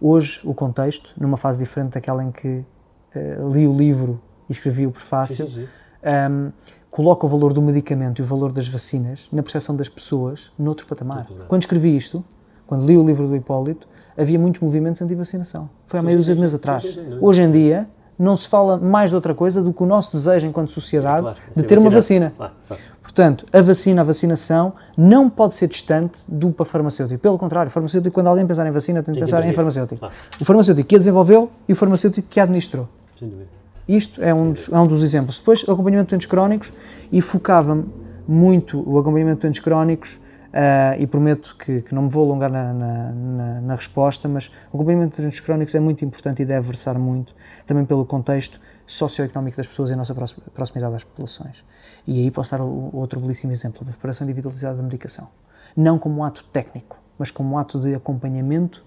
Hoje, 0.00 0.40
o 0.42 0.54
contexto, 0.54 1.12
numa 1.18 1.36
fase 1.36 1.58
diferente 1.58 1.92
daquela 1.92 2.24
em 2.24 2.32
que 2.32 2.48
uh, 2.48 3.52
li 3.52 3.66
o 3.68 3.76
livro 3.76 4.20
e 4.48 4.52
escrevi 4.52 4.86
o 4.86 4.90
prefácio, 4.90 5.46
um, 5.46 5.66
ehm, 6.02 6.52
coloca 6.90 7.26
o 7.26 7.28
valor 7.28 7.52
do 7.52 7.60
medicamento 7.60 8.20
e 8.20 8.22
o 8.22 8.24
valor 8.24 8.52
das 8.52 8.68
vacinas 8.68 9.28
na 9.32 9.42
percepção 9.42 9.76
das 9.76 9.88
pessoas 9.88 10.50
noutro 10.58 10.86
patamar. 10.86 11.26
Quando 11.48 11.62
escrevi 11.62 11.94
isto, 11.96 12.24
quando 12.66 12.86
li 12.86 12.96
o 12.96 13.04
livro 13.04 13.28
do 13.28 13.36
Hipólito, 13.36 13.86
havia 14.16 14.38
muitos 14.38 14.60
movimentos 14.60 15.00
anti-vacinação. 15.02 15.68
Foi 15.86 16.00
há 16.00 16.02
meio 16.02 16.18
dúzia 16.18 16.34
de 16.34 16.40
meses 16.40 16.54
atrás. 16.54 16.98
Hoje 17.20 17.42
em 17.42 17.50
dia, 17.50 17.88
não 18.18 18.36
se 18.36 18.48
fala 18.48 18.76
mais 18.76 19.10
de 19.10 19.16
outra 19.16 19.34
coisa 19.34 19.62
do 19.62 19.72
que 19.72 19.82
o 19.82 19.86
nosso 19.86 20.12
desejo 20.12 20.46
enquanto 20.46 20.70
sociedade 20.70 21.22
claro, 21.22 21.38
de 21.54 21.62
ter 21.62 21.78
uma 21.78 21.90
vacina. 21.90 22.32
Claro, 22.36 22.52
claro. 22.66 22.82
Portanto, 23.02 23.44
a 23.52 23.60
vacina, 23.60 24.00
a 24.00 24.04
vacinação, 24.04 24.72
não 24.96 25.28
pode 25.28 25.54
ser 25.54 25.68
distante 25.68 26.22
do 26.26 26.52
farmacêutico. 26.64 27.20
Pelo 27.20 27.38
contrário, 27.38 27.68
o 27.68 27.70
farmacêutico, 27.70 28.12
quando 28.12 28.28
alguém 28.28 28.46
pensar 28.46 28.66
em 28.66 28.70
vacina, 28.70 29.02
tem 29.02 29.14
de 29.14 29.20
pensar 29.20 29.46
em 29.46 29.52
farmacêutico. 29.52 30.08
O 30.40 30.44
farmacêutico 30.44 30.88
que 30.88 30.94
a 30.96 30.98
desenvolveu 30.98 31.50
e 31.68 31.72
o 31.74 31.76
farmacêutico 31.76 32.26
que 32.28 32.40
a 32.40 32.44
administrou. 32.44 32.88
Sem 33.18 33.28
dúvida. 33.28 33.48
Isto 33.86 34.22
é 34.22 34.32
um, 34.32 34.52
dos, 34.52 34.68
é 34.72 34.78
um 34.78 34.86
dos 34.86 35.02
exemplos. 35.02 35.38
Depois, 35.38 35.62
o 35.62 35.70
acompanhamento 35.70 36.06
de 36.06 36.10
doentes 36.10 36.26
crónicos, 36.26 36.72
e 37.12 37.20
focava-me 37.20 37.84
muito 38.26 38.82
o 38.88 38.98
acompanhamento 38.98 39.36
de 39.36 39.42
doentes 39.42 39.60
crónicos, 39.60 40.18
uh, 40.54 41.00
e 41.00 41.06
prometo 41.06 41.56
que, 41.58 41.82
que, 41.82 41.94
não 41.94 42.02
me 42.02 42.08
vou 42.08 42.24
alongar 42.24 42.50
na, 42.50 42.72
na, 42.72 43.12
na, 43.12 43.60
na 43.60 43.74
resposta, 43.74 44.28
mas 44.28 44.50
o 44.72 44.76
acompanhamento 44.76 45.16
de 45.16 45.22
doentes 45.22 45.40
crónicos 45.40 45.74
é 45.74 45.80
muito 45.80 46.04
importante 46.04 46.42
e 46.42 46.44
deve 46.44 46.66
versar 46.66 46.98
muito, 46.98 47.34
também 47.66 47.84
pelo 47.84 48.06
contexto 48.06 48.60
socioeconómico 48.86 49.56
das 49.56 49.66
pessoas 49.66 49.90
e 49.90 49.94
a 49.94 49.96
nossa 49.96 50.14
proximidade 50.14 50.94
às 50.94 51.04
populações. 51.04 51.64
E 52.06 52.20
aí 52.20 52.30
posso 52.30 52.56
dar 52.56 52.62
outro 52.62 53.18
belíssimo 53.18 53.52
exemplo, 53.52 53.80
a 53.82 53.84
preparação 53.90 54.24
individualizada 54.26 54.76
da 54.76 54.82
medicação. 54.82 55.28
Não 55.76 55.98
como 55.98 56.20
um 56.20 56.24
ato 56.24 56.44
técnico, 56.44 56.98
mas 57.18 57.30
como 57.30 57.54
um 57.54 57.58
ato 57.58 57.80
de 57.80 57.94
acompanhamento 57.94 58.84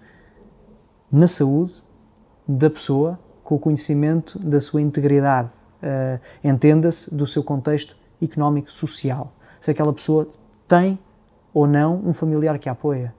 na 1.11 1.27
saúde 1.27 1.83
da 2.47 2.69
pessoa, 2.69 3.19
com 3.43 3.55
o 3.55 3.59
conhecimento 3.59 4.39
da 4.39 4.61
sua 4.61 4.81
integridade, 4.81 5.49
uh, 5.81 6.19
entenda-se, 6.43 7.13
do 7.13 7.25
seu 7.25 7.43
contexto 7.43 7.97
económico, 8.21 8.71
social. 8.71 9.33
Se 9.59 9.71
aquela 9.71 9.91
pessoa 9.91 10.27
tem 10.67 10.99
ou 11.57 11.65
não 11.65 12.01
um 12.05 12.13
familiar 12.13 12.59
que 12.59 12.69
a 12.69 12.73
apoia. 12.73 13.13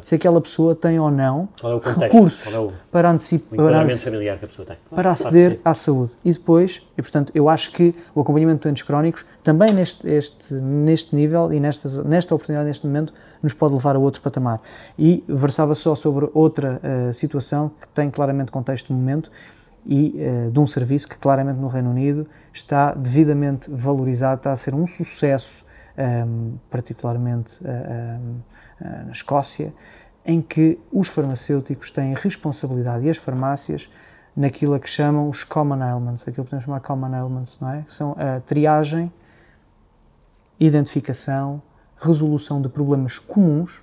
Se 0.00 0.14
aquela 0.14 0.40
pessoa 0.40 0.74
tem 0.74 0.98
ou 0.98 1.10
não 1.10 1.50
é 1.62 2.00
recursos 2.06 2.54
é 2.54 2.58
o, 2.58 2.72
para 2.90 3.10
antecipar 3.10 3.58
para, 3.58 4.96
para 4.96 5.10
aceder 5.10 5.60
à 5.62 5.74
saúde. 5.74 6.16
E 6.24 6.32
depois, 6.32 6.80
e 6.96 7.02
portanto, 7.02 7.30
eu 7.34 7.46
acho 7.46 7.70
que 7.72 7.94
o 8.14 8.20
acompanhamento 8.20 8.60
de 8.60 8.62
doentes 8.62 8.82
crónicos, 8.84 9.26
também 9.42 9.70
neste, 9.74 10.08
este, 10.08 10.54
neste 10.54 11.14
nível 11.14 11.52
e 11.52 11.60
nesta, 11.60 12.02
nesta 12.04 12.34
oportunidade, 12.34 12.68
neste 12.68 12.86
momento, 12.86 13.12
nos 13.42 13.52
pode 13.52 13.74
levar 13.74 13.94
a 13.94 13.98
outro 13.98 14.22
patamar. 14.22 14.62
E 14.98 15.22
versava 15.28 15.74
só 15.74 15.94
sobre 15.94 16.30
outra 16.32 16.80
uh, 16.80 17.12
situação 17.12 17.70
que 17.80 17.88
tem 17.88 18.10
claramente 18.10 18.50
contexto 18.50 18.92
no 18.92 18.98
momento 18.98 19.30
e 19.84 20.14
uh, 20.16 20.50
de 20.50 20.58
um 20.58 20.66
serviço 20.66 21.06
que 21.06 21.18
claramente 21.18 21.58
no 21.58 21.66
Reino 21.66 21.90
Unido 21.90 22.26
está 22.54 22.94
devidamente 22.94 23.70
valorizado, 23.70 24.38
está 24.38 24.52
a 24.52 24.56
ser 24.56 24.74
um 24.74 24.86
sucesso, 24.86 25.64
um, 25.98 26.54
particularmente. 26.70 27.62
Uh, 27.62 28.42
eh, 28.82 29.04
na 29.06 29.12
Escócia, 29.12 29.72
em 30.26 30.40
que 30.42 30.78
os 30.92 31.08
farmacêuticos 31.08 31.90
têm 31.90 32.14
responsabilidade 32.14 33.06
e 33.06 33.10
as 33.10 33.16
farmácias 33.16 33.88
naquilo 34.36 34.74
a 34.74 34.80
que 34.80 34.88
chamam 34.88 35.28
os 35.28 35.44
common 35.44 35.82
elements, 35.84 36.22
aquilo 36.22 36.44
que 36.44 36.50
podemos 36.50 36.64
chamar 36.64 36.80
common 36.80 37.14
elements, 37.14 37.58
não 37.60 37.70
é? 37.70 37.84
São 37.86 38.16
a 38.18 38.40
triagem, 38.40 39.12
identificação, 40.58 41.62
resolução 41.96 42.60
de 42.60 42.68
problemas 42.68 43.18
comuns 43.18 43.82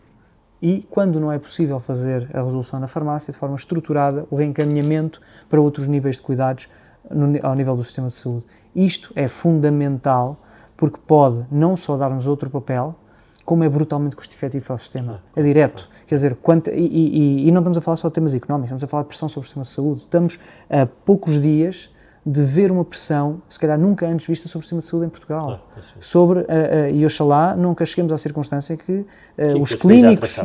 e, 0.61 0.85
quando 0.89 1.19
não 1.19 1.31
é 1.31 1.39
possível 1.39 1.79
fazer 1.79 2.29
a 2.33 2.41
resolução 2.41 2.79
na 2.79 2.87
farmácia, 2.87 3.31
de 3.31 3.37
forma 3.37 3.55
estruturada, 3.55 4.25
o 4.29 4.35
reencaminhamento 4.35 5.21
para 5.49 5.61
outros 5.61 5.87
níveis 5.87 6.15
de 6.17 6.23
cuidados 6.23 6.67
no, 7.09 7.39
ao 7.45 7.55
nível 7.55 7.75
do 7.77 7.83
sistema 7.83 8.07
de 8.07 8.15
saúde. 8.15 8.45
Isto 8.75 9.13
é 9.15 9.27
fundamental 9.27 10.37
porque 10.79 10.97
pode 11.05 11.45
não 11.51 11.75
só 11.75 11.97
dar-nos 11.97 12.25
outro 12.25 12.49
papel, 12.49 12.95
como 13.43 13.65
é 13.65 13.69
brutalmente 13.69 14.15
custo-efetivo 14.15 14.65
para 14.65 14.75
o 14.75 14.79
sistema. 14.79 15.19
É 15.35 15.43
direto. 15.43 15.89
Quer 16.07 16.15
dizer, 16.15 16.35
quanto, 16.41 16.69
e, 16.69 16.73
e, 16.73 17.47
e, 17.47 17.51
não 17.51 17.59
estamos 17.59 17.77
a 17.77 17.81
falar 17.81 17.97
só 17.97 18.07
de 18.07 18.13
temas 18.13 18.33
económicos, 18.33 18.67
estamos 18.67 18.83
a 18.85 18.87
falar 18.87 19.03
de 19.03 19.09
pressão 19.09 19.27
sobre 19.27 19.41
o 19.41 19.47
sistema 19.47 19.63
de 19.65 19.71
saúde. 19.71 19.99
Estamos 19.99 20.39
a 20.69 20.85
poucos 20.85 21.41
dias 21.41 21.89
de 22.25 22.41
ver 22.43 22.71
uma 22.71 22.85
pressão, 22.85 23.41
se 23.49 23.59
calhar 23.59 23.77
nunca 23.77 24.07
antes 24.07 24.25
vista 24.25 24.47
sobre 24.47 24.59
o 24.59 24.63
sistema 24.63 24.81
de 24.81 24.87
saúde 24.87 25.07
em 25.07 25.09
Portugal. 25.09 25.67
Sobre, 25.99 26.39
uh, 26.39 26.43
uh, 26.43 26.89
e 26.93 27.05
oxalá 27.05 27.57
nunca 27.57 27.85
cheguemos 27.85 28.13
à 28.13 28.17
circunstância 28.17 28.77
que, 28.77 28.93
uh, 28.93 29.61
os 29.61 29.73
clínicos 29.73 30.39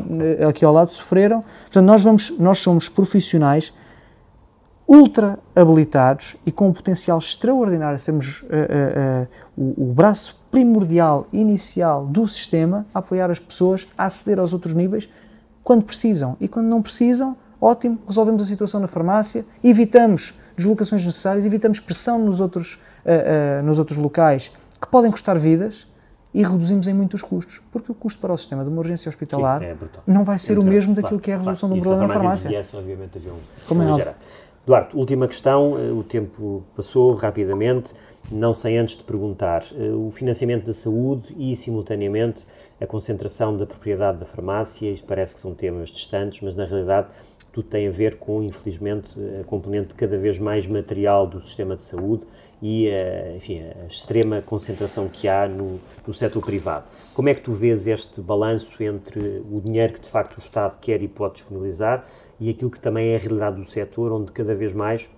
aqui 0.49 0.65
ao 0.65 0.73
lado 0.73 0.91
sofreram. 0.91 1.45
Portanto, 1.63 1.87
nós, 1.87 2.03
vamos, 2.03 2.37
nós 2.39 2.59
somos 2.59 2.89
profissionais 2.89 3.73
ultra 4.87 5.39
habilitados 5.57 6.37
e 6.45 6.53
com 6.53 6.69
um 6.69 6.73
potencial 6.73 7.19
extraordinário. 7.19 7.99
Temos 8.03 8.43
uh, 8.43 8.47
uh, 8.47 8.51
uh, 9.23 9.75
o, 9.79 9.91
o, 9.91 9.95
braço 9.95 10.41
primordial, 10.51 11.27
inicial 11.33 12.05
do 12.07 12.29
sistema 12.29 12.87
a 12.95 12.99
apoiar 12.99 13.31
as 13.31 13.39
pessoas 13.39 13.89
a 13.97 14.07
aceder 14.07 14.39
aos 14.39 14.53
outros 14.53 14.75
níveis 14.75 15.09
quando 15.63 15.85
precisam. 15.85 16.37
E 16.41 16.47
quando 16.47 16.67
não 16.67 16.83
precisam, 16.83 17.37
ótimo, 17.61 17.99
resolvemos 18.07 18.43
a 18.43 18.47
situação 18.47 18.81
na 18.81 18.87
farmácia, 18.87 19.45
evitamos 19.63 20.35
deslocações 20.57 21.05
necessárias, 21.05 21.47
evitamos 21.47 21.81
pressão 21.81 22.19
nos 22.19 22.39
outros, 22.39 22.79
nos 23.65 23.79
outros 23.79 23.99
locais 23.99 24.53
que 24.81 24.87
podem 24.87 25.11
custar 25.11 25.37
vidas 25.37 25.87
e 26.35 26.43
reduzimos 26.43 26.87
em 26.89 26.93
muitos 26.93 27.23
custos, 27.23 27.63
porque 27.73 27.91
o 27.91 27.95
custo 27.95 28.21
para 28.21 28.33
o 28.33 28.37
sistema 28.37 28.65
de 28.65 28.69
uma 28.69 28.79
urgência 28.79 29.09
hospitalar 29.09 29.61
Sim, 29.61 29.67
é 29.67 29.77
não 30.07 30.25
vai 30.25 30.39
ser 30.39 30.55
então, 30.55 30.65
o 30.65 30.67
mesmo 30.67 30.93
daquilo 30.93 31.21
claro, 31.21 31.23
que 31.23 31.31
é 31.31 31.35
a 31.35 31.39
resolução 31.39 31.69
claro, 31.69 31.81
de 31.81 31.87
um 31.87 31.91
problema 31.91 32.13
na 32.13 32.21
farmácia. 32.21 32.51
Viesse, 32.51 32.77
obviamente, 32.77 33.19
havia 33.19 33.33
um, 33.33 33.39
Como 33.69 33.83
é 33.83 34.15
Duarte, 34.67 34.97
última 34.97 35.29
questão, 35.29 35.79
eh, 35.79 35.93
o 35.93 36.03
tempo 36.03 36.65
passou 36.75 37.13
rapidamente, 37.13 37.93
não 38.33 38.55
sem 38.55 38.79
antes 38.79 38.97
de 38.97 39.03
perguntar 39.03 39.63
eh, 39.77 39.91
o 39.91 40.11
financiamento 40.11 40.65
da 40.65 40.73
saúde 40.73 41.35
e, 41.37 41.55
simultaneamente, 41.55 42.47
a 42.81 42.87
concentração 42.87 43.55
da 43.55 43.67
propriedade 43.67 44.17
da 44.17 44.25
farmácia, 44.25 44.91
isto 44.91 45.07
parece 45.07 45.35
que 45.35 45.41
são 45.43 45.55
temas 45.55 45.91
distantes, 45.91 46.41
mas 46.41 46.55
na 46.55 46.65
realidade 46.65 47.09
tudo 47.53 47.69
tem 47.69 47.89
a 47.89 47.91
ver 47.91 48.17
com, 48.17 48.43
infelizmente, 48.43 49.21
a 49.39 49.45
componente 49.45 49.95
cada 49.95 50.17
vez 50.17 50.39
mais 50.39 50.67
material 50.67 51.27
do 51.27 51.43
sistema 51.43 51.77
de 51.77 51.83
saúde 51.83 52.23
e, 52.63 52.89
eh, 52.89 53.35
enfim, 53.37 53.61
a 53.83 53.87
extrema 53.87 54.41
concentração 54.41 55.11
que 55.11 55.29
há 55.29 55.47
no, 55.47 55.79
no 56.07 56.15
setor 56.15 56.43
privado. 56.43 56.87
Como 57.13 57.29
é 57.29 57.35
que 57.35 57.43
tu 57.43 57.53
vês 57.53 57.87
este 57.87 58.19
balanço 58.23 58.83
entre 58.83 59.45
o 59.53 59.61
dinheiro 59.61 59.93
que, 59.93 60.01
de 60.01 60.09
facto, 60.09 60.39
o 60.39 60.41
Estado 60.41 60.79
quer 60.81 61.03
e 61.03 61.07
pode 61.07 61.35
disponibilizar 61.35 62.07
e 62.39 62.51
aquilo 62.51 62.71
que 62.71 62.81
também 62.81 63.11
é 63.11 63.17
a 63.17 63.19
realidade 63.19 63.57
do 63.57 63.65
setor, 63.65 64.13
onde 64.13 64.33
cada 64.33 64.55
vez 64.55 64.73
mais 64.73 65.09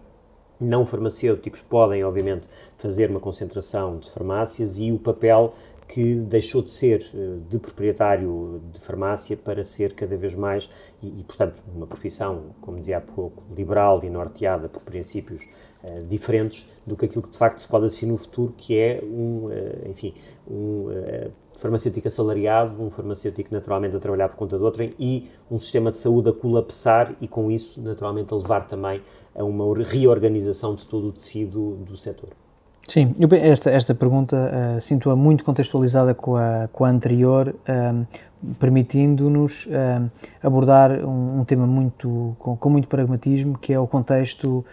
não 0.61 0.87
farmacêuticos 0.87 1.61
podem, 1.62 2.02
obviamente, 2.05 2.48
fazer 2.79 3.11
uma 3.11 3.20
concentração 3.20 3.98
de 3.98 4.11
farmácias 4.11 4.79
e 4.79 4.90
o 4.90 4.98
papel 4.98 5.55
que 5.88 6.14
deixou 6.16 6.62
de 6.62 6.70
ser 6.70 7.07
eh, 7.14 7.37
de 7.48 7.59
proprietário 7.59 8.61
de 8.72 8.81
farmácia 8.81 9.37
para 9.37 9.62
ser 9.62 9.94
cada 9.94 10.16
vez 10.16 10.35
mais, 10.35 10.68
e, 11.02 11.20
e 11.20 11.24
portanto, 11.24 11.62
uma 11.72 11.87
profissão, 11.87 12.55
como 12.61 12.79
dizia 12.79 12.98
há 12.98 13.00
pouco, 13.00 13.44
liberal 13.55 14.02
e 14.02 14.11
norteada 14.11 14.68
por 14.68 14.83
princípios 14.83 15.44
uh, 15.85 16.02
diferentes 16.07 16.66
do 16.85 16.96
que 16.96 17.05
aquilo 17.05 17.22
que 17.22 17.31
de 17.31 17.38
facto 17.38 17.61
se 17.61 17.68
pode 17.68 17.87
assistir 17.87 18.07
no 18.07 18.16
futuro, 18.16 18.52
que 18.57 18.76
é 18.76 19.00
um, 19.05 19.46
uh, 19.46 19.88
enfim, 19.88 20.14
um 20.48 20.88
uh, 20.88 21.31
farmacêutico 21.57 22.07
assalariado, 22.07 22.83
um 22.83 22.90
farmacêutico 22.90 23.53
naturalmente 23.53 23.97
a 23.97 23.99
trabalhar 23.99 24.29
por 24.29 24.37
conta 24.37 24.57
de 24.57 24.62
outrem 24.62 24.95
e 24.99 25.29
um 25.51 25.59
sistema 25.59 25.90
de 25.90 25.97
saúde 25.97 26.29
a 26.29 26.33
colapsar 26.33 27.14
e 27.21 27.27
com 27.27 27.51
isso 27.51 27.81
naturalmente 27.81 28.33
a 28.33 28.37
levar 28.37 28.66
também 28.69 29.03
a 29.35 29.45
uma 29.45 29.64
reorganização 29.83 30.75
de 30.75 30.87
todo 30.87 31.09
o 31.09 31.12
tecido 31.12 31.77
do 31.77 31.97
setor. 31.97 32.31
Sim, 32.88 33.12
esta, 33.33 33.69
esta 33.71 33.95
pergunta 33.95 34.37
uh, 34.37 34.81
sinto-a 34.81 35.16
muito 35.16 35.42
contextualizada 35.42 36.14
com 36.14 36.37
a, 36.37 36.69
com 36.73 36.85
a 36.85 36.88
anterior, 36.88 37.49
uh, 37.49 38.07
permitindo-nos 38.61 39.66
uh, 39.66 40.09
abordar 40.40 40.92
um, 41.05 41.40
um, 41.40 41.45
tema 41.45 41.66
muito, 41.66 42.37
com, 42.38 42.57
com, 42.57 42.71
muito 42.71 42.87
pragmatismo, 42.87 43.59
que 43.59 43.73
é 43.73 43.79
o 43.79 43.88
contexto 43.88 44.64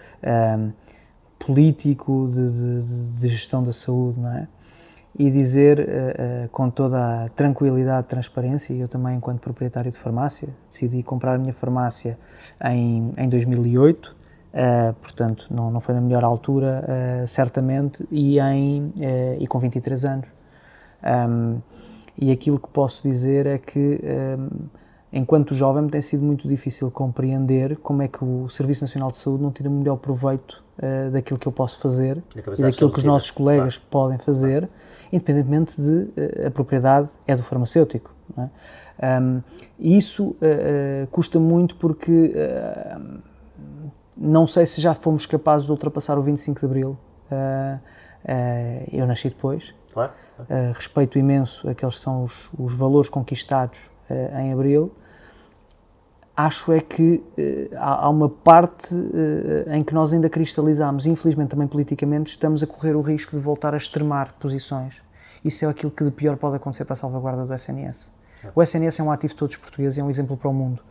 político 1.39 2.29
de, 2.29 2.51
de, 2.51 3.19
de, 3.19 3.27
gestão 3.27 3.63
da 3.63 3.73
saúde, 3.73 4.19
não 4.19 4.31
é? 4.31 4.47
E 5.17 5.29
dizer 5.29 5.79
uh, 5.79 6.45
uh, 6.45 6.49
com 6.49 6.69
toda 6.69 7.25
a 7.25 7.29
tranquilidade 7.29 8.07
transparência, 8.07 8.73
eu 8.73 8.87
também, 8.87 9.17
enquanto 9.17 9.39
proprietário 9.39 9.91
de 9.91 9.97
farmácia, 9.97 10.49
decidi 10.69 11.03
comprar 11.03 11.35
a 11.35 11.37
minha 11.37 11.53
farmácia 11.53 12.17
em, 12.65 13.13
em 13.15 13.29
2008, 13.29 14.07
uh, 14.07 14.15
eh, 14.55 14.93
portanto, 15.01 15.47
não, 15.51 15.69
não 15.71 15.79
foi 15.79 15.95
na 15.95 16.01
melhor 16.01 16.23
altura, 16.23 17.25
certamente, 17.27 18.05
e, 18.11 18.39
em, 18.39 18.93
e 19.39 19.47
com 19.47 19.57
23 19.57 20.05
anos. 20.05 20.27
Um, 21.03 21.59
e 22.17 22.31
aquilo 22.31 22.59
que 22.59 22.69
posso 22.69 23.07
dizer 23.07 23.47
é 23.47 23.57
que, 23.57 23.99
um, 24.03 24.67
enquanto 25.13 25.55
jovem, 25.55 25.87
tem 25.87 26.01
sido 26.01 26.23
muito 26.23 26.47
difícil 26.47 26.91
compreender 26.91 27.77
como 27.77 28.01
é 28.01 28.07
que 28.07 28.23
o 28.23 28.49
Serviço 28.49 28.83
Nacional 28.83 29.11
de 29.11 29.17
Saúde 29.17 29.43
não 29.43 29.51
tira 29.51 29.69
o 29.69 29.71
melhor 29.71 29.97
proveito 29.97 30.61
daquilo 31.11 31.39
que 31.39 31.47
eu 31.47 31.51
posso 31.51 31.77
fazer 31.77 32.21
e 32.35 32.61
daquilo 32.61 32.91
que 32.91 32.97
os 32.97 33.03
nossos 33.03 33.29
colegas 33.29 33.77
claro. 33.77 33.89
podem 33.91 34.17
fazer. 34.17 34.61
Claro 34.61 34.83
independentemente 35.13 35.79
de 35.79 35.91
uh, 35.91 36.47
a 36.47 36.51
propriedade 36.51 37.11
é 37.27 37.35
do 37.35 37.43
farmacêutico. 37.43 38.11
É? 38.35 39.19
um, 39.19 39.41
isso 39.79 40.29
uh, 40.29 41.07
custa 41.11 41.39
muito 41.39 41.75
porque 41.75 42.33
não 44.17 44.47
sei 44.47 44.65
se 44.65 44.81
já 44.81 44.93
fomos 44.93 45.25
capazes 45.25 45.65
de 45.67 45.71
ultrapassar 45.71 46.17
o 46.17 46.23
25 46.23 46.59
de 46.59 46.65
Abril. 46.65 46.97
eu 48.91 49.05
nasci 49.05 49.29
depois. 49.29 49.73
Claro. 49.93 50.11
respeito 50.73 51.19
imenso 51.19 51.69
aqueles 51.69 51.97
que 51.97 52.03
são 52.03 52.23
os, 52.23 52.49
os 52.57 52.73
valores 52.75 53.09
conquistados 53.09 53.91
em 54.39 54.51
Abril 54.51 54.91
acho 56.35 56.71
é 56.71 56.79
que 56.79 57.23
uh, 57.37 57.75
há, 57.77 58.05
há, 58.05 58.09
uma 58.09 58.29
parte 58.29 58.95
uh, 58.95 59.71
em 59.71 59.83
que 59.83 59.93
nós 59.93 60.13
ainda 60.13 60.29
cristalizamos, 60.29 61.05
infelizmente 61.05 61.49
também 61.49 61.67
politicamente, 61.67 62.31
estamos 62.31 62.63
a 62.63 62.67
correr 62.67 62.95
o 62.95 63.01
risco 63.01 63.35
de 63.35 63.41
voltar 63.41 63.73
a 63.73 63.77
extremar 63.77 64.33
posições. 64.39 65.01
Isso 65.45 65.65
é 65.65 65.67
aquilo 65.67 65.91
que 65.91 66.03
de 66.03 66.11
pior 66.11 66.37
pode 66.37 66.55
acontecer 66.55 66.85
para 66.85 66.93
a 66.93 66.97
salvaguarda 66.97 67.45
do 67.45 67.53
SNS. 67.53 68.11
O 68.55 68.61
SNS 68.61 68.99
é 68.99 69.03
um 69.03 69.11
ativo 69.11 69.33
de 69.33 69.39
todos 69.39 69.55
os 69.55 69.61
portugueses, 69.61 69.99
é 69.99 70.03
um 70.03 70.09
exemplo 70.09 70.35
para 70.35 70.49
o 70.49 70.53
mundo. 70.53 70.81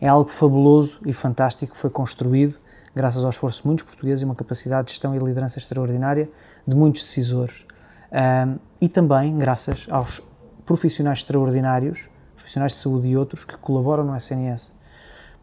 É 0.00 0.08
algo 0.08 0.28
fabuloso 0.28 0.98
e 1.04 1.12
fantástico 1.12 1.72
que 1.72 1.78
foi 1.78 1.90
construído 1.90 2.58
graças 2.96 3.22
ao 3.22 3.30
esforço 3.30 3.60
de 3.60 3.66
muitos 3.66 3.84
portugueses 3.84 4.22
e 4.22 4.24
uma 4.24 4.34
capacidade 4.34 4.86
de 4.86 4.92
gestão 4.92 5.14
e 5.14 5.18
liderança 5.18 5.58
extraordinária 5.58 6.30
de 6.66 6.74
muitos 6.74 7.02
decisores. 7.02 7.66
Um, 8.10 8.58
e 8.80 8.88
também 8.88 9.36
graças 9.36 9.86
aos 9.90 10.22
profissionais 10.64 11.18
extraordinários, 11.18 12.08
profissionais 12.34 12.72
de 12.72 12.78
saúde 12.78 13.08
e 13.08 13.16
outros 13.16 13.44
que 13.44 13.56
colaboram 13.58 14.02
no 14.02 14.16
SNS 14.16 14.72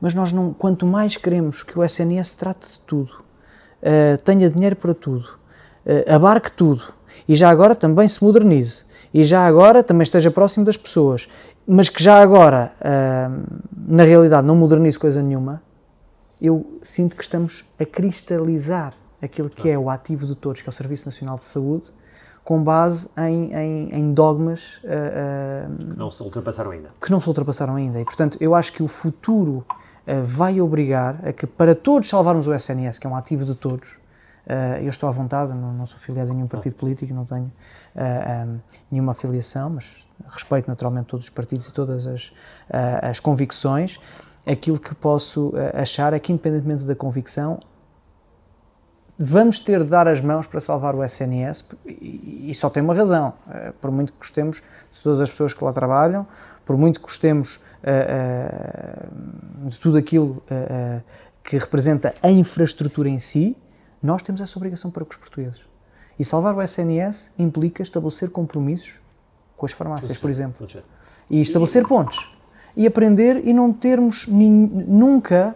mas 0.04 0.14
nós 0.14 0.34
não, 0.34 0.52
quanto 0.52 0.86
mais 0.86 1.16
queremos 1.16 1.64
que 1.64 1.80
o 1.80 1.82
SNS 1.82 2.34
trate 2.34 2.74
de 2.74 2.80
tudo, 2.82 3.14
uh, 3.82 4.22
tenha 4.22 4.50
dinheiro 4.50 4.76
para 4.76 4.94
tudo, 4.94 5.26
uh, 5.86 6.14
abarque 6.14 6.52
tudo, 6.52 6.84
e 7.26 7.34
já 7.34 7.50
agora 7.50 7.74
também 7.74 8.06
se 8.10 8.22
modernize, 8.22 8.84
e 9.14 9.24
já 9.24 9.46
agora 9.48 9.82
também 9.82 10.04
esteja 10.04 10.30
próximo 10.30 10.66
das 10.66 10.76
pessoas, 10.76 11.30
mas 11.66 11.88
que 11.88 12.04
já 12.04 12.22
agora, 12.22 12.74
uh, 12.82 13.62
na 13.78 14.04
realidade, 14.04 14.46
não 14.46 14.58
modernize 14.58 15.00
coisa 15.00 15.24
nenhuma, 15.24 15.62
eu 16.42 16.78
sinto 16.82 17.16
que 17.16 17.24
estamos 17.24 17.64
a 17.80 17.86
cristalizar 17.86 18.94
aquilo 19.22 19.50
que 19.50 19.70
é 19.70 19.80
o 19.80 19.90
ativo 19.90 20.28
de 20.28 20.36
todos, 20.36 20.62
que 20.62 20.68
é 20.68 20.72
o 20.72 20.74
Serviço 20.74 21.06
Nacional 21.06 21.38
de 21.38 21.46
Saúde, 21.46 21.86
com 22.44 22.62
base 22.62 23.08
em, 23.18 23.54
em, 23.54 23.96
em 23.96 24.14
dogmas 24.14 24.82
uh, 24.84 25.72
uh, 25.72 25.92
que 25.94 25.98
não 25.98 26.12
se 26.12 26.22
ultrapassaram 26.22 26.72
ainda. 26.72 26.90
Que 27.00 27.10
não 27.10 27.22
se 27.22 27.28
ultrapassaram 27.30 27.76
ainda. 27.76 28.02
E, 28.02 28.04
portanto, 28.04 28.38
eu 28.42 28.54
acho 28.54 28.74
que 28.74 28.84
o 28.84 28.88
futuro 28.90 29.66
vai 30.24 30.60
obrigar 30.60 31.20
a 31.26 31.32
que, 31.32 31.48
para 31.48 31.74
todos 31.74 32.10
salvarmos 32.10 32.48
o 32.48 32.54
SNS, 32.54 33.00
que 33.00 33.08
é 33.08 33.10
um 33.10 33.16
ativo 33.16 33.46
de 33.46 33.56
todos, 33.56 33.94
uh, 34.46 34.82
eu 34.82 34.90
estou 34.90 35.08
à 35.08 35.12
vontade, 35.12 35.54
não, 35.54 35.86
sou 35.86 35.98
filiado 35.98 36.32
a 36.32 36.34
nenhum 36.34 36.48
partido 36.48 36.76
político, 36.76 37.14
não 37.14 37.26
tenho 37.26 37.52
um, 37.96 38.60
nenhuma 38.92 39.14
afiliação, 39.14 39.70
mas 39.70 40.08
respeito 40.30 40.68
naturalmente 40.68 41.08
todos 41.08 41.28
os 41.28 41.30
partidos 41.30 41.68
e 41.68 41.74
todas 41.74 42.08
as, 42.08 42.34
as 43.02 43.20
convicções. 43.20 44.00
Aquilo 44.46 44.80
que 44.80 44.94
posso 44.94 45.54
achar 45.74 46.14
é 46.14 46.20
que, 46.20 46.32
independentemente 46.34 46.84
da 46.84 46.96
convicção, 46.96 47.60
vamos 49.18 49.60
ter 49.60 49.84
de 49.84 49.90
dar 49.90 50.08
as 50.08 50.22
mãos 50.22 50.48
para 50.48 50.60
salvar 50.60 50.96
o 50.96 51.04
SNS 51.04 51.66
e, 51.86 52.52
só 52.56 52.70
tem 52.70 52.84
uma 52.84 52.94
razão. 52.94 53.34
por 53.80 53.92
muito 53.92 54.12
que 54.12 54.20
gostemos 54.20 54.62
de 54.92 55.02
todas 55.02 55.22
as 55.22 55.30
pessoas 55.30 55.54
que 55.54 55.64
lá 55.64 55.72
trabalham, 55.72 56.28
por 56.66 56.78
muito 56.78 57.00
que 57.00 57.06
gostemos 57.06 57.60
de 59.68 59.80
tudo 59.80 59.98
aquilo 59.98 60.42
uh, 60.50 61.02
que 61.44 61.58
representa 61.58 62.14
a 62.24 62.32
infraestrutura 62.32 63.10
em 63.10 63.20
si, 63.20 63.58
nós 64.02 64.22
temos 64.22 64.40
essa 64.42 64.58
obrigação 64.58 64.90
para 64.90 65.04
com 65.04 65.12
os 65.12 65.18
portugueses. 65.18 65.62
E 66.18 66.24
salvar 66.24 66.56
o 66.56 66.62
SNS 66.62 67.32
implica 67.38 67.84
estabelecer 67.84 68.30
compromissos 68.30 69.02
com 69.58 69.66
as 69.66 69.72
farmácias, 69.72 70.18
por 70.18 70.30
exemplo. 70.30 70.68
E 71.30 71.42
estabelecer 71.42 71.88
pontos. 71.88 72.32
E 72.76 72.88
aprender 72.88 73.46
e 73.46 73.54
não 73.54 73.72
termos 73.74 74.28
nunca 74.28 75.56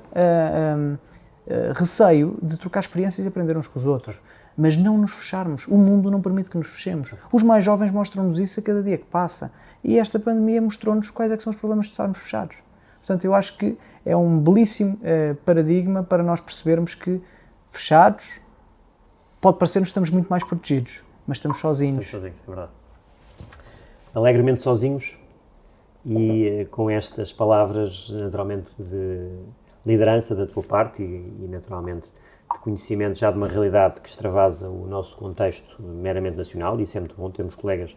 receio 1.75 2.37
de 2.41 2.57
trocar 2.57 2.79
experiências 2.79 3.25
e 3.25 3.27
aprender 3.27 3.57
uns 3.57 3.67
com 3.67 3.79
os 3.79 3.85
outros. 3.85 4.19
Mas 4.57 4.75
não 4.75 4.97
nos 4.97 5.13
fecharmos. 5.13 5.67
O 5.67 5.77
mundo 5.77 6.09
não 6.09 6.21
permite 6.21 6.49
que 6.49 6.57
nos 6.57 6.67
fechemos. 6.67 7.13
Os 7.31 7.43
mais 7.43 7.63
jovens 7.63 7.91
mostram-nos 7.91 8.39
isso 8.39 8.59
a 8.59 8.63
cada 8.63 8.81
dia 8.81 8.97
que 8.97 9.05
passa. 9.05 9.51
E 9.83 9.99
esta 9.99 10.17
pandemia 10.17 10.61
mostrou-nos 10.61 11.11
quais 11.11 11.31
é 11.31 11.37
são 11.37 11.51
os 11.51 11.57
problemas 11.57 11.85
de 11.85 11.91
estarmos 11.91 12.17
fechados. 12.17 12.57
Portanto, 12.99 13.23
eu 13.23 13.35
acho 13.35 13.57
que 13.57 13.77
é 14.05 14.17
um 14.17 14.39
belíssimo 14.39 14.95
uh, 14.95 15.35
paradigma 15.45 16.03
para 16.03 16.23
nós 16.23 16.41
percebermos 16.41 16.95
que 16.95 17.21
fechados 17.67 18.41
pode 19.39 19.57
parecer-nos 19.59 19.87
que 19.87 19.91
estamos 19.91 20.09
muito 20.09 20.27
mais 20.27 20.43
protegidos, 20.43 21.01
mas 21.25 21.37
estamos 21.37 21.59
sozinhos. 21.59 22.05
Estamos 22.05 22.23
sozinhos, 22.23 22.37
é 22.43 22.47
verdade. 22.47 22.71
Alegremente 24.13 24.61
sozinhos 24.61 25.15
e 26.05 26.47
eh, 26.47 26.65
com 26.65 26.89
estas 26.89 27.31
palavras, 27.31 28.09
naturalmente, 28.09 28.71
de 28.77 29.29
liderança 29.85 30.33
da 30.33 30.47
tua 30.47 30.63
parte 30.63 31.03
e, 31.03 31.05
e, 31.05 31.47
naturalmente, 31.49 32.09
de 32.53 32.59
conhecimento 32.59 33.17
já 33.17 33.31
de 33.31 33.37
uma 33.37 33.47
realidade 33.47 34.01
que 34.01 34.09
extravasa 34.09 34.69
o 34.69 34.87
nosso 34.87 35.17
contexto 35.17 35.81
meramente 35.81 36.37
nacional, 36.37 36.79
e 36.79 36.83
isso 36.83 36.97
é 36.97 37.01
muito 37.01 37.15
bom. 37.15 37.29
Termos 37.29 37.55
colegas 37.55 37.95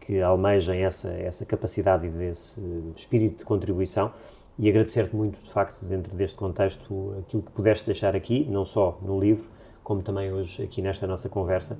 que 0.00 0.20
almejem 0.20 0.82
essa, 0.84 1.10
essa 1.10 1.44
capacidade 1.44 2.06
e 2.06 2.10
desse 2.10 2.60
espírito 2.96 3.38
de 3.38 3.44
contribuição 3.44 4.12
e 4.58 4.68
agradecer-te 4.68 5.14
muito, 5.14 5.40
de 5.42 5.50
facto, 5.50 5.82
dentro 5.84 6.14
deste 6.14 6.36
contexto, 6.36 7.16
aquilo 7.20 7.42
que 7.42 7.50
pudeste 7.50 7.86
deixar 7.86 8.14
aqui, 8.14 8.46
não 8.50 8.64
só 8.64 8.98
no 9.02 9.18
livro, 9.18 9.44
como 9.82 10.02
também 10.02 10.32
hoje 10.32 10.62
aqui 10.62 10.82
nesta 10.82 11.06
nossa 11.06 11.28
conversa, 11.28 11.78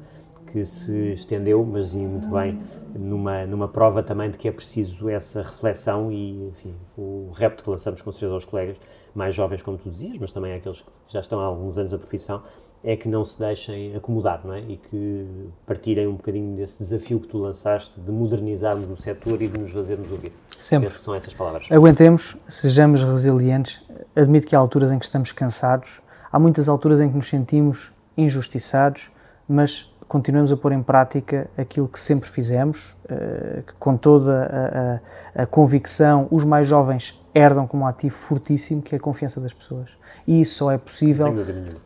que 0.52 0.64
se 0.64 1.12
estendeu, 1.12 1.64
mas 1.64 1.92
e 1.92 1.98
muito 1.98 2.28
bem, 2.28 2.60
numa, 2.94 3.46
numa 3.46 3.68
prova 3.68 4.02
também 4.02 4.30
de 4.30 4.38
que 4.38 4.48
é 4.48 4.52
preciso 4.52 5.08
essa 5.08 5.42
reflexão 5.42 6.10
e, 6.10 6.48
enfim, 6.48 6.74
o 6.96 7.30
repto 7.34 7.64
que 7.64 7.70
lançamos 7.70 8.02
com 8.02 8.10
certeza 8.12 8.34
aos 8.34 8.44
colegas, 8.44 8.76
mais 9.14 9.34
jovens, 9.34 9.62
como 9.62 9.78
tu 9.78 9.90
dizias, 9.90 10.18
mas 10.18 10.32
também 10.32 10.54
aqueles 10.54 10.80
que 10.80 11.12
já 11.12 11.20
estão 11.20 11.40
há 11.40 11.44
alguns 11.44 11.76
anos 11.78 11.92
na 11.92 11.98
profissão, 11.98 12.42
é 12.82 12.96
que 12.96 13.08
não 13.08 13.24
se 13.24 13.38
deixem 13.38 13.94
acomodar, 13.94 14.40
não 14.44 14.54
é? 14.54 14.60
E 14.60 14.76
que 14.78 15.26
partirem 15.66 16.06
um 16.06 16.14
bocadinho 16.14 16.56
desse 16.56 16.78
desafio 16.78 17.20
que 17.20 17.28
tu 17.28 17.38
lançaste 17.38 18.00
de 18.00 18.10
modernizarmos 18.10 18.88
o 18.90 18.96
setor 18.96 19.42
e 19.42 19.48
de 19.48 19.58
nos 19.58 19.70
fazermos 19.70 20.10
ouvir. 20.10 20.32
Sempre. 20.58 20.88
Penso 20.88 20.98
que 20.98 21.04
são 21.04 21.14
essas 21.14 21.34
palavras. 21.34 21.66
Aguentemos, 21.70 22.36
sejamos 22.48 23.02
resilientes. 23.04 23.82
Admito 24.16 24.46
que 24.46 24.56
há 24.56 24.58
alturas 24.58 24.90
em 24.90 24.98
que 24.98 25.04
estamos 25.04 25.30
cansados, 25.30 26.00
há 26.32 26.38
muitas 26.38 26.68
alturas 26.68 27.00
em 27.00 27.10
que 27.10 27.16
nos 27.16 27.28
sentimos 27.28 27.92
injustiçados, 28.16 29.10
mas 29.46 29.90
continuamos 30.10 30.50
a 30.50 30.56
pôr 30.56 30.72
em 30.72 30.82
prática 30.82 31.48
aquilo 31.56 31.86
que 31.86 32.00
sempre 32.00 32.28
fizemos, 32.28 32.96
uh, 33.04 33.62
com 33.78 33.96
toda 33.96 35.00
a, 35.36 35.40
a, 35.40 35.42
a, 35.44 35.46
convicção. 35.46 36.26
Os 36.32 36.44
mais 36.44 36.66
jovens 36.66 37.16
herdam 37.32 37.64
como 37.64 37.84
um 37.84 37.86
ativo 37.86 38.16
fortíssimo, 38.16 38.82
que 38.82 38.92
é 38.92 38.98
a 38.98 39.00
confiança 39.00 39.40
das 39.40 39.52
pessoas. 39.52 39.96
E 40.26 40.40
isso 40.40 40.56
só 40.56 40.72
é 40.72 40.78
possível 40.78 41.32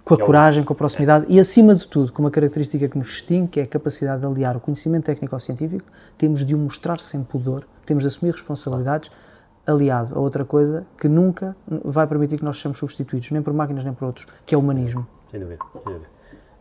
com 0.03 0.15
a 0.15 0.17
é 0.17 0.21
coragem, 0.25 0.65
com 0.65 0.73
a 0.73 0.77
proximidade 0.77 1.27
e, 1.29 1.39
acima 1.39 1.75
de 1.75 1.87
tudo, 1.87 2.11
com 2.13 2.23
uma 2.23 2.31
característica 2.31 2.89
que 2.89 2.97
nos 2.97 3.09
distingue, 3.09 3.49
que 3.49 3.61
é 3.61 3.65
a 3.65 3.67
capacidade 3.67 4.23
de 4.23 4.27
aliar 4.27 4.57
o 4.57 4.61
conhecimento 4.61 5.05
técnico-científico. 5.05 5.85
Temos 6.17 6.47
de 6.47 6.55
o 6.55 6.59
mostrar 6.59 7.01
sem 7.01 7.23
pudor, 7.23 7.67
temos 7.85 8.05
de 8.05 8.09
assumir 8.09 8.33
responsabilidades, 8.33 9.11
aliado 9.67 10.19
a 10.19 10.19
outra 10.19 10.47
coisa 10.47 10.87
que 10.99 11.09
nunca 11.09 11.55
vai 11.85 12.07
permitir 12.07 12.39
que 12.39 12.45
nós 12.45 12.57
sejamos 12.57 12.79
substituídos, 12.79 13.31
nem 13.33 13.43
por 13.43 13.53
máquinas 13.53 13.85
nem 13.85 13.93
por 13.93 14.07
outros, 14.07 14.27
que 14.47 14.55
é 14.55 14.57
o 14.57 14.63
humanismo. 14.63 15.07
Sem 15.31 15.41
dúvida, 15.41 15.63
sem 15.75 15.93
dúvida. 15.93 16.14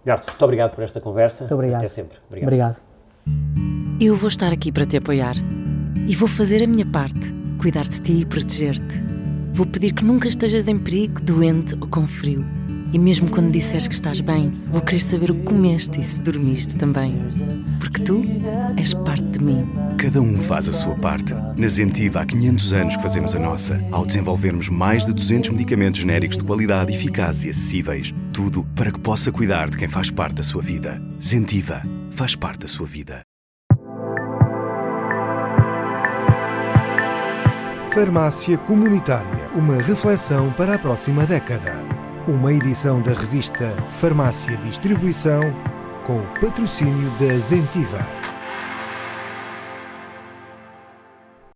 Garto, 0.06 0.30
muito 0.30 0.44
obrigado 0.44 0.76
por 0.76 0.84
esta 0.84 1.00
conversa. 1.00 1.44
Muito 1.44 1.56
obrigado. 1.56 1.80
Até 1.80 1.88
sempre. 1.88 2.18
Obrigado. 2.28 2.48
obrigado. 2.48 2.78
Eu 4.00 4.16
vou 4.16 4.28
estar 4.28 4.52
aqui 4.52 4.72
para 4.72 4.86
te 4.86 4.98
apoiar 4.98 5.36
e 6.08 6.16
vou 6.16 6.28
fazer 6.28 6.64
a 6.64 6.68
minha 6.68 6.86
parte, 6.86 7.34
cuidar 7.62 7.88
de 7.88 8.02
ti 8.02 8.22
e 8.22 8.26
proteger-te. 8.26 9.04
Vou 9.54 9.66
pedir 9.66 9.94
que 9.94 10.04
nunca 10.04 10.28
estejas 10.28 10.68
em 10.68 10.78
perigo, 10.78 11.22
doente 11.22 11.76
ou 11.80 11.88
com 11.88 12.08
frio. 12.08 12.44
E 12.94 13.00
mesmo 13.00 13.28
quando 13.28 13.52
disseres 13.52 13.88
que 13.88 13.96
estás 13.96 14.20
bem, 14.20 14.54
vou 14.72 14.80
querer 14.80 15.00
saber 15.00 15.32
o 15.32 15.36
que 15.36 15.42
comeste 15.42 16.00
e 16.00 16.04
se 16.04 16.22
dormiste 16.22 16.78
também. 16.78 17.18
Porque 17.80 18.04
tu 18.04 18.24
és 18.78 18.94
parte 18.94 19.24
de 19.24 19.44
mim. 19.44 19.68
Cada 19.98 20.22
um 20.22 20.38
faz 20.38 20.70
a 20.70 20.74
sua 20.74 20.94
parte. 20.96 21.34
Na 21.58 21.68
Zentiva 21.68 22.22
há 22.22 22.26
500 22.26 22.74
anos 22.74 22.96
que 22.96 23.02
fazemos 23.02 23.36
a 23.36 23.40
nossa, 23.40 23.84
ao 23.92 24.06
desenvolvermos 24.06 24.70
mais 24.70 25.08
de 25.08 25.14
200 25.14 25.50
medicamentos 25.50 26.02
genéricos 26.02 26.38
de 26.38 26.44
qualidade, 26.44 26.94
eficazes 26.94 27.46
e 27.46 27.50
acessíveis. 27.50 28.14
Tudo 28.32 28.64
para 28.76 28.92
que 28.92 29.00
possa 29.00 29.32
cuidar 29.32 29.72
de 29.72 29.78
quem 29.78 29.88
faz 29.88 30.12
parte 30.12 30.36
da 30.36 30.44
sua 30.44 30.62
vida. 30.62 31.02
Zentiva 31.20 31.82
faz 32.12 32.36
parte 32.36 32.60
da 32.60 32.68
sua 32.68 32.86
vida. 32.86 33.22
Farmácia 37.92 38.58
Comunitária 38.58 39.44
uma 39.56 39.76
reflexão 39.78 40.52
para 40.52 40.76
a 40.76 40.80
próxima 40.80 41.26
década. 41.26 41.93
Uma 42.26 42.54
edição 42.54 43.02
da 43.02 43.12
revista 43.12 43.76
Farmácia 43.90 44.56
Distribuição 44.56 45.42
com 46.06 46.20
o 46.20 46.28
patrocínio 46.40 47.12
da 47.20 47.38
Zentiva. 47.38 48.33